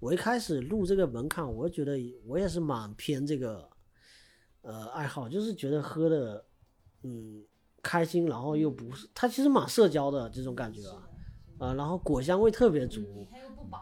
[0.00, 3.68] 我一开始入这个门槛，我觉得我也是蛮偏这个
[4.62, 6.44] 呃爱好，就是觉得喝的
[7.02, 7.44] 嗯
[7.82, 11.02] 开心，然后又不是它其实蛮社交的这种感觉啊，
[11.58, 13.02] 啊、然后果香味特别足。
[13.30, 13.78] 它又不薄，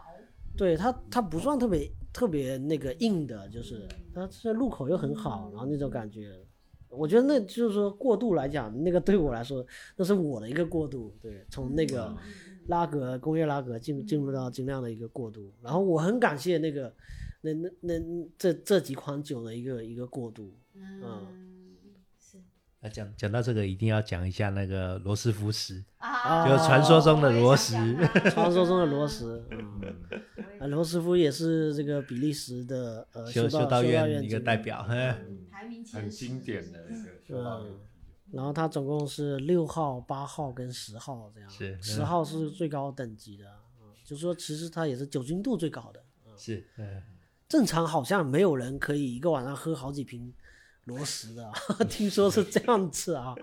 [0.57, 6.29] 对它，它不算特别特别那个硬的，就是它这入口又很好，然后那种感觉，
[6.89, 12.13] 我觉得那就是说过渡来讲，那个对我来说，那是我的一个过渡，对，从那个
[12.67, 16.93] 拉格工业拉格进进入到精酿的一个过渡，然后我很感谢那个
[17.41, 17.93] 那那那
[18.37, 21.50] 这这几款酒的一个一个过渡，嗯，
[22.81, 34.81] 是那讲讲到这个，一定要讲一下那个罗斯福石，啊，就是传说中的罗什我也想讲它传说中的罗石， 嗯，啊罗斯福也是这个比利时的呃修道院一个代表。
[34.83, 35.13] 嘿
[35.51, 37.71] 排名前很经典的一个修道院。
[37.71, 37.79] 嗯，
[38.31, 43.45] 然后它总共是六号、八号跟十号这样，是十号是最高等级的，
[43.79, 46.03] 嗯，就是说其实它也是酒精度最高的，
[46.35, 47.03] 是，嗯，
[47.47, 50.33] 正常好像没有人可以一个晚上喝好几瓶
[50.85, 51.53] 罗什的啊，
[51.89, 53.35] 听说是这样子啊，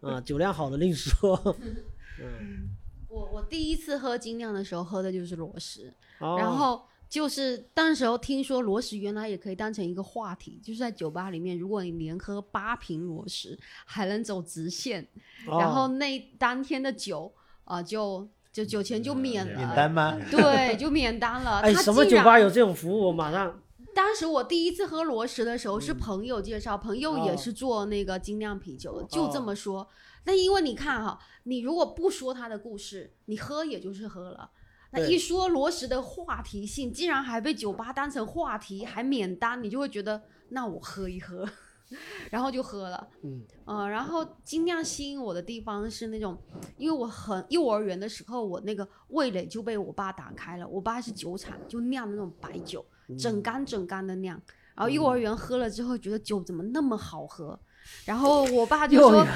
[0.00, 1.36] 啊，酒量好的另说，
[2.20, 2.70] 嗯，
[3.08, 15.06] 我我第一次喝精酿的时候喝的就是罗石，哦然后就是当时候听说罗石原来也可以当成一个话题，就是在酒吧里面，如果你连喝八瓶罗石还能走直线，
[15.46, 17.32] 然后哦那当天的酒
[17.64, 20.16] 啊、呃就就酒钱就免了，免单吗？
[20.30, 21.60] 对，就免单了。
[21.60, 23.08] 哎，他什么酒吧有这种服务？
[23.08, 23.60] 我马上
[23.96, 29.88] 当时我第一次喝罗什的时候是朋友介绍，朋友也哦是做那个精酿啤酒的，就这哦么说。
[30.24, 34.50] 那因为你看哈，你如果不说他的故事，你喝也就是喝了。
[34.90, 41.48] 那一说罗什的话题性，竟然还被酒吧当成话题，还免单，你就会觉得那我喝一喝，
[42.30, 43.08] 然后就喝了。
[43.22, 46.36] 嗯呃，然后精酿吸引我的地方是那种，
[46.76, 50.68] 因为我很幼儿园的时候，我那个味蕾就被我爸打开了。
[50.68, 54.40] 我爸是酒厂，就酿那种白酒，嗯整缸整缸的酿。
[54.74, 57.58] 然后幼儿园喝了之后，觉得酒怎么那么好喝？
[58.04, 59.26] 然后我爸就说，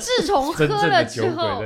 [0.00, 1.62] 自从 喝了之后。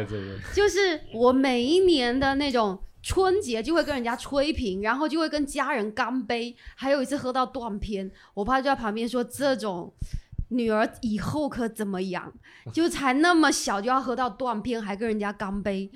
[0.55, 9.93] 就是我每一年的那种春节就会跟人家吹瓶，然后就会跟家人干杯，还有一次喝到断片，我爸就在旁边说这种。
[10.55, 12.31] 女儿以后可怎么养？
[12.75, 15.91] 就才那么小就要喝到断片，还跟人家干杯。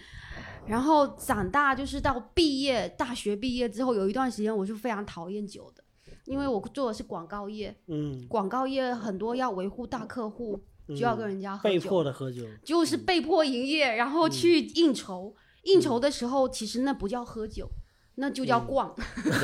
[0.68, 5.84] 然后长大就是到毕业，大学毕业之后有一段时间我是非常讨厌酒的，
[6.24, 11.88] 因为我做的是广告业，嗯，广告业很多要维护大客户，就要跟人家喝被酒。
[11.88, 15.34] 迫的喝酒，就是被迫营业，然后去应酬。
[15.62, 17.68] 应酬的时候，其实那不叫喝酒，
[18.14, 18.94] 那就叫逛，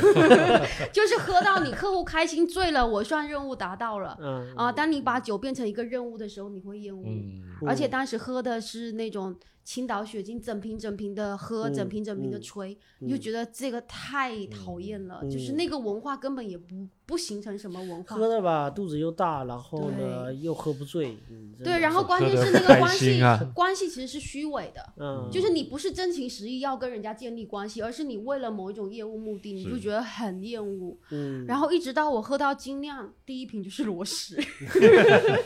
[0.95, 4.16] 就是喝到你客户开心醉了，我算任务达到了。
[4.20, 7.03] 嗯啊、当你把酒变成一个任务的时候，你会厌恶。
[7.05, 9.35] 嗯，而且当时喝的是那种
[9.65, 18.17] 青岛雪晶，整瓶整瓶的喝，嗯整瓶整瓶的嗯吹，你就觉得这个太讨厌了，就是嗯那个文化根本也不不形成什么文化。
[18.17, 21.17] 喝的吧，肚子又大，然后呢又喝不醉，
[21.63, 24.93] 对，然后关键是那个关系，啊关系其实是虚伪的。
[24.99, 30.97] 嗯，就是你不是真情实意要跟人家建立关系，而是你为了某一种业务目的，你就觉得很厌恶。
[31.11, 34.37] 嗯，然后一直到我喝到精酿，第一瓶就是罗氏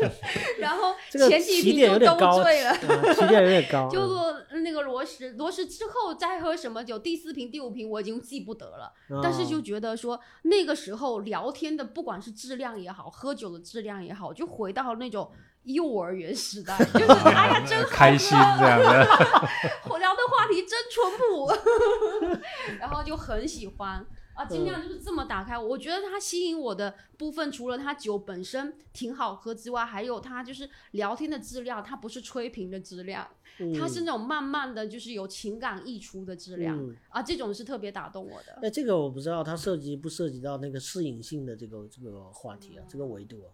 [0.59, 2.71] 然后前几瓶就都，醉了。
[2.71, 4.63] 啊起点有点高， 就嗯。
[4.63, 9.21] 那个罗什，罗什之后再喝什么酒，第四瓶、第五瓶我已经记不得了，嗯。
[9.23, 15.31] 但是就觉得说那个时候聊天的，不管是质量也好，喝酒的质量也好，就回到那种
[15.65, 19.07] 幼儿园时代，就是哎呀，真好开心这样的。
[19.91, 21.53] 我聊的话题真淳朴，
[22.81, 24.07] 然后就很喜欢。
[24.37, 25.57] 啊，尽量就是这么打开。
[25.57, 33.27] 我觉得它吸引我的部分，除了它酒本身挺好喝之外，还有它就是聊天的质量，它不是吹瓶的质量，
[33.79, 38.59] 它是那种慢慢的就是有情感溢出的质量、嗯啊，这种是特别打动我的。
[38.63, 43.49] 哎，这个我不知道它涉及不涉及到那个适应性的这个这个话题啊，这个维度啊。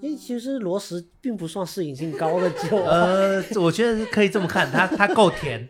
[0.00, 5.68] 因为其实罗石并不算适应性高的酒啊，呃，我觉得可以这么看，它它够甜，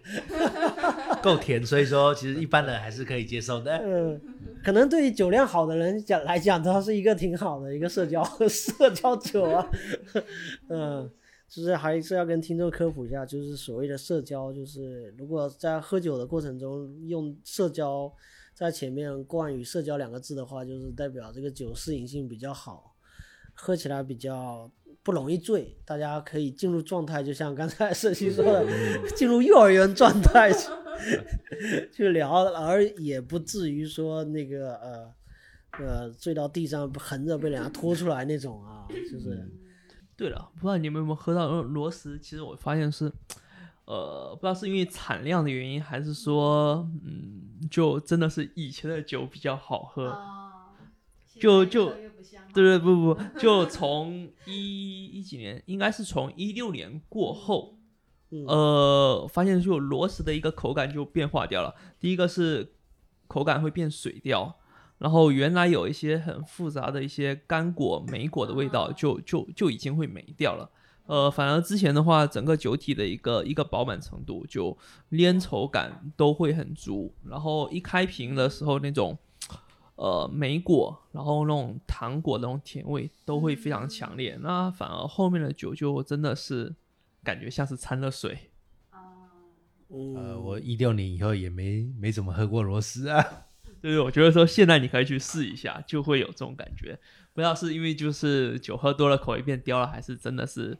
[1.22, 3.72] 够甜，所以说其实一般人还是可以接受的。
[3.78, 4.20] 嗯，
[4.64, 9.68] 可能对于酒量好的人讲来讲，它是一个挺好的一个社交 社交酒啊。
[10.68, 11.10] 嗯，
[11.48, 18.12] 就是还是要跟听众科普一下，就是所谓的社交，就是如果在喝酒的过程中用社交
[18.54, 22.94] 在前面冠以“社交”两个字的话，就是代表这个酒适应性比较好，
[23.54, 24.70] 喝起来比较。
[25.02, 28.66] 不容易醉，大家可以进入状态，就像刚才 社区说的，
[29.14, 30.70] 进入幼儿园状态去
[31.92, 35.14] 去聊，而也不至于说那个呃
[35.78, 39.46] 呃醉到地上横着被人家拖出来那种啊，就是
[40.16, 42.18] 对了，不知道你们有没有喝到那种螺丝？
[42.18, 43.12] 其实我发现是，
[43.84, 50.10] 呃，不知道是因为产量的原因，还是说，嗯，就真的是以前的酒比较好喝。
[50.10, 50.70] 啊，
[51.40, 51.90] 就就
[52.52, 57.76] 对对不不， 就从一一几年，应该是从一六年过后，
[58.30, 61.74] 嗯呃，发现就螺丝的一个口感就变化掉了。
[61.98, 62.74] 第一个是
[63.26, 64.56] 口感会变水调，
[65.04, 70.70] 然后原来有一些很复杂的一些干果、莓果的味道就就就已经会没掉了。
[71.04, 74.74] 呃，反而之前的话，整个酒体的一个一个饱满程度，就
[75.10, 77.14] 粘稠感都会很足。
[77.22, 79.18] 然后一开瓶的时候，那种
[79.96, 84.38] 呃莓果，然后那种糖果的那种甜味都会非常强烈。
[84.40, 86.74] 那反而后面的酒就真的是
[87.22, 88.38] 感觉像是掺了水。
[89.90, 93.22] 嗯呃，我一六年以后也没没怎么喝过螺丝啊。
[93.84, 96.98] 对对，我觉得说现在你可以去试一下，就会有这种感觉。
[97.34, 100.78] 不知道是因为就是酒喝多了口味变刁了，还是真的是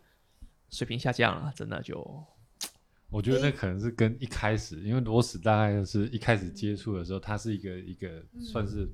[0.71, 2.25] 水平下降了，真的就
[3.11, 8.89] 我觉得那可能是跟一开始，因为罗史大概就是一开始接触的时候，它是一个一个算是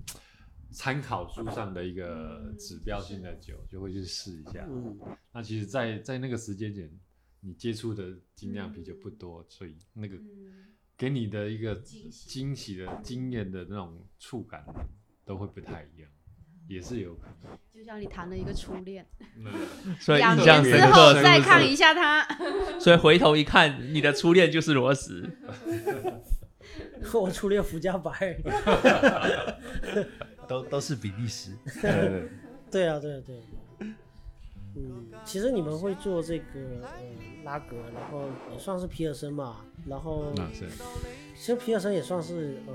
[0.73, 4.67] 参考书上的一个指标性的酒，就会去试一下。
[4.69, 4.99] 嗯
[5.33, 6.91] 那其实在，在那个时间点，
[7.39, 10.17] 你接触的精酿啤酒不多，所以那个
[11.01, 11.75] 给你的一个
[12.27, 14.63] 惊喜的经验的那种触感
[15.25, 16.11] 都会不太一样，
[16.69, 17.59] 也是有可能。
[17.73, 19.07] 就像你谈了一个初恋，
[19.99, 22.23] 所以两印象年之后再看一下他，
[22.79, 25.27] 所以回头一看，你的初恋就是罗斯。
[27.15, 28.39] 我初恋福加白。
[30.47, 31.57] 都都是比利时。
[32.71, 33.43] 对啊，对啊，对啊。
[34.77, 36.45] 嗯，其实你们会做这个
[36.83, 39.57] 呃拉格，然后也算是皮尔森嘛，
[39.87, 40.69] 然后那是
[41.35, 42.75] 其实皮尔森也算是呃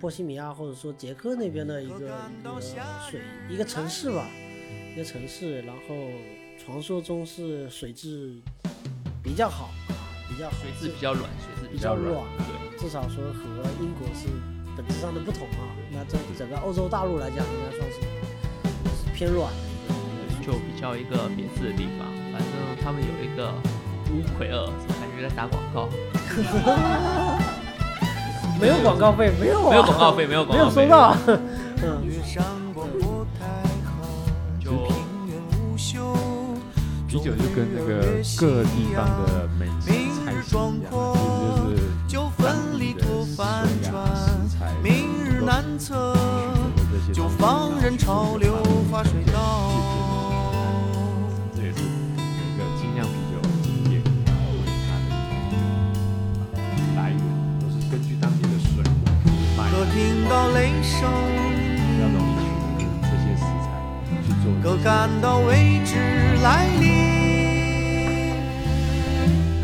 [0.00, 2.60] 波西米亚或者说捷克那边的一个一个
[3.08, 4.28] 水一个城市吧，
[4.92, 5.94] 一个城市，然后
[6.58, 8.40] 传说中是水质
[9.22, 9.70] 比较好，
[10.28, 12.06] 比较好水质比较软，水质比比较软。
[12.06, 13.42] 较软，对，至少说和
[13.80, 14.28] 英国是
[14.76, 15.76] 本质上的不同啊。
[15.92, 18.00] 那在整个欧洲大陆来讲，应该算是
[18.96, 19.73] 是偏软的一个
[20.44, 22.08] 就比较一个别致的地方。
[22.32, 22.48] 反正
[22.82, 23.52] 他们有一个
[24.10, 25.88] 乌奎尔，感觉在打广告，
[28.60, 31.16] 没有广告费，没有、啊，没有广告费，没有没广告费，有收到。
[31.82, 32.02] 嗯，
[34.60, 34.70] 就
[37.06, 38.02] 啤酒就跟那个
[38.36, 39.90] 各地方的美食
[40.24, 40.94] 菜系一样，其
[41.76, 41.78] 实
[42.08, 42.44] 就是当
[42.78, 43.46] 地的水啊、
[44.16, 44.24] 食
[44.58, 44.92] 材、明
[45.24, 46.16] 日难测，
[47.12, 48.56] 就放任潮流
[48.90, 49.70] 发水稻。
[59.92, 61.10] 听到雷声，
[61.76, 62.34] 比较容易
[62.78, 63.66] 取得这些食材
[64.26, 65.92] 去做可感到未知
[66.42, 66.84] 来临。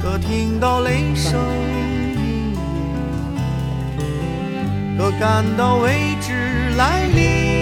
[0.03, 1.41] 可听到雷声，
[4.99, 7.60] 可感到未知来临。